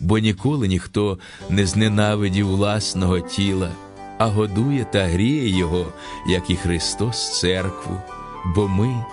бо 0.00 0.18
ніколи 0.18 0.68
ніхто 0.68 1.18
не 1.48 1.66
зненавидів 1.66 2.48
власного 2.48 3.20
тіла, 3.20 3.70
а 4.18 4.26
годує 4.26 4.86
та 4.92 5.06
гріє 5.06 5.58
його, 5.58 5.86
як 6.26 6.50
і 6.50 6.56
Христос 6.56 7.40
церкву, 7.40 7.96
бо 8.54 8.68
ми 8.68 9.04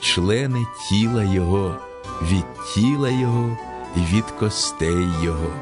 члени 0.00 0.66
тіла 0.88 1.24
Його, 1.24 1.76
від 2.22 2.44
тіла 2.74 3.10
Його 3.10 3.58
і 3.96 4.16
від 4.16 4.24
костей 4.24 5.06
Його. 5.22 5.52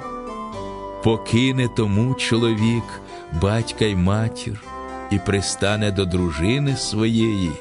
Покине 1.05 1.69
тому 1.69 2.15
чоловік, 2.15 2.85
батька 3.43 3.85
й 3.85 3.95
матір, 3.95 4.61
і 5.11 5.19
пристане 5.19 5.91
до 5.91 6.05
дружини 6.05 6.77
своєї 6.77 7.53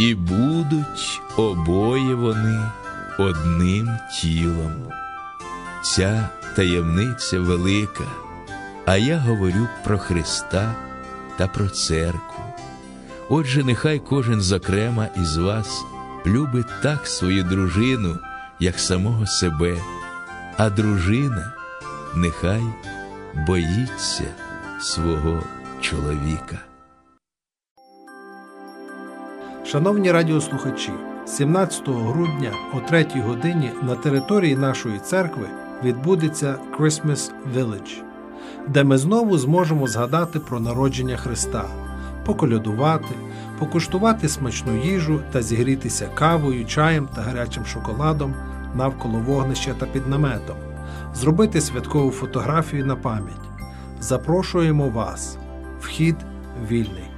і 0.00 0.14
будуть 0.14 1.20
обоє 1.36 2.14
вони 2.14 2.70
одним 3.18 3.90
тілом. 4.20 4.72
Ця 5.82 6.28
таємниця 6.56 7.40
велика, 7.40 8.04
а 8.86 8.96
я 8.96 9.18
говорю 9.18 9.68
про 9.84 9.98
Христа 9.98 10.74
та 11.36 11.46
про 11.46 11.68
церкву. 11.68 12.44
Отже, 13.28 13.64
нехай 13.64 13.98
кожен 13.98 14.40
зокрема 14.40 15.08
із 15.16 15.36
вас 15.36 15.82
любить 16.26 16.82
так 16.82 17.06
свою 17.06 17.44
дружину, 17.44 18.18
як 18.60 18.78
самого 18.78 19.26
себе, 19.26 19.76
а 20.56 20.70
дружина 20.70 21.52
нехай 22.14 22.62
боїться 23.46 24.24
свого 24.80 25.42
чоловіка. 25.80 26.69
Шановні 29.70 30.12
радіослухачі, 30.12 30.92
17 31.26 31.88
грудня 31.88 32.52
о 32.74 32.80
3 32.88 33.06
годині 33.26 33.70
на 33.82 33.94
території 33.94 34.56
нашої 34.56 34.98
церкви 34.98 35.46
відбудеться 35.84 36.58
Christmas 36.78 37.30
Village, 37.56 38.02
де 38.68 38.84
ми 38.84 38.98
знову 38.98 39.38
зможемо 39.38 39.86
згадати 39.86 40.40
про 40.40 40.60
народження 40.60 41.16
Христа, 41.16 41.64
поколядувати, 42.26 43.14
покуштувати 43.58 44.28
смачну 44.28 44.76
їжу 44.84 45.20
та 45.32 45.42
зігрітися 45.42 46.08
кавою, 46.14 46.66
чаєм 46.66 47.08
та 47.14 47.22
гарячим 47.22 47.64
шоколадом 47.64 48.34
навколо 48.74 49.18
вогнища 49.18 49.74
та 49.78 49.86
під 49.86 50.08
наметом, 50.08 50.56
зробити 51.14 51.60
святкову 51.60 52.10
фотографію 52.10 52.86
на 52.86 52.96
пам'ять. 52.96 53.48
Запрошуємо 54.00 54.88
вас. 54.88 55.38
Вхід 55.80 56.16
вільний. 56.70 57.09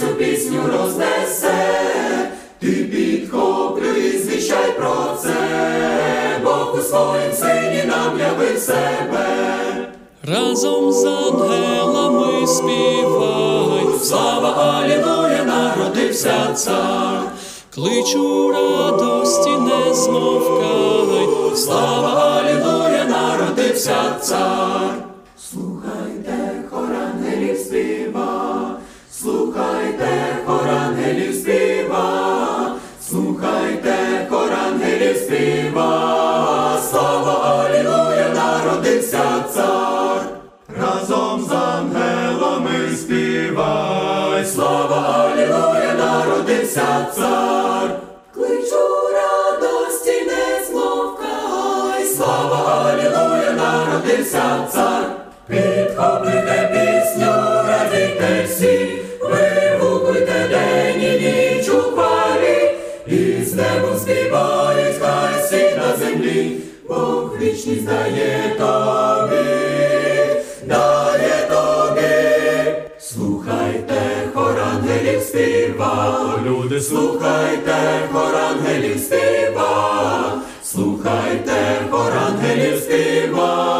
Цю 0.00 0.06
пісню 0.06 0.60
рознесе, 0.72 1.68
ти 2.58 2.66
підхоплюй 2.66 4.14
і 4.14 4.18
звіщай 4.18 4.72
про 4.76 5.16
це, 5.22 5.34
Бог 6.44 6.74
у 6.78 6.82
своїм 6.82 7.32
сині 7.32 7.84
нам 7.86 8.18
явив 8.18 8.58
себе. 8.58 9.26
Разом 10.22 10.92
з 10.92 11.04
ангелами 11.04 12.46
співай, 12.46 13.98
Слава 14.02 14.80
Алілуя, 14.82 15.44
народився 15.44 16.54
цар. 16.54 17.20
кличу 17.74 18.52
радості, 18.52 19.50
не 19.50 19.94
змовкай, 19.94 21.56
Слава 21.56 22.40
Алілуя, 22.40 23.04
народився 23.04 24.14
цар. 24.20 24.94
Слухайте, 25.50 26.49
слухайте, 29.50 30.36
хор 30.46 30.68
ангелів 30.68 31.34
співа, 31.34 32.76
слухайте, 33.08 34.26
хор 34.30 34.52
ангелів 34.66 35.16
співа, 35.16 36.78
слава 36.90 37.64
Алілуя, 37.64 38.28
народився 38.34 39.44
цар. 39.54 40.20
Разом 40.80 41.46
з 41.48 41.52
ангелами 41.52 42.96
співай, 42.96 44.44
слава 44.44 45.30
Алілуя, 45.32 45.94
народився 45.98 47.06
цар. 47.14 47.90
Кличу 48.34 48.86
радості, 49.14 50.22
не 50.26 50.64
змовкай, 50.70 52.04
слава 52.16 52.84
Алілуя, 52.84 53.52
народився 53.52 54.66
цар. 54.72 55.04
Підхоплюйте 55.46 56.70
пісню, 56.72 57.32
радійте 57.68 58.44
всі, 58.46 59.00
вигукуйте 59.20 60.48
день 60.50 61.02
і 61.02 61.20
ніч 61.20 61.68
у 61.68 61.78
хвалі, 61.80 62.70
і 63.06 63.44
з 63.44 63.54
небом 63.54 63.98
співають, 63.98 64.96
хай 65.00 65.42
всі 65.42 65.76
на 65.76 65.96
землі, 65.96 66.56
Бог 66.88 67.36
вічність 67.40 67.84
дає 67.84 68.56
тобі, 68.58 69.50
дає 70.66 71.48
тобі. 71.48 72.10
Слухайте, 72.98 74.00
хор 74.34 74.60
ангелів 74.72 75.22
співа, 75.22 76.34
люди, 76.46 76.80
слухайте, 76.80 77.76
хор 78.12 78.34
ангелів 78.50 78.98
співа, 78.98 80.42
слухайте, 80.62 81.76
хор 81.90 82.12
ангелів 82.26 82.78
співа, 82.78 83.79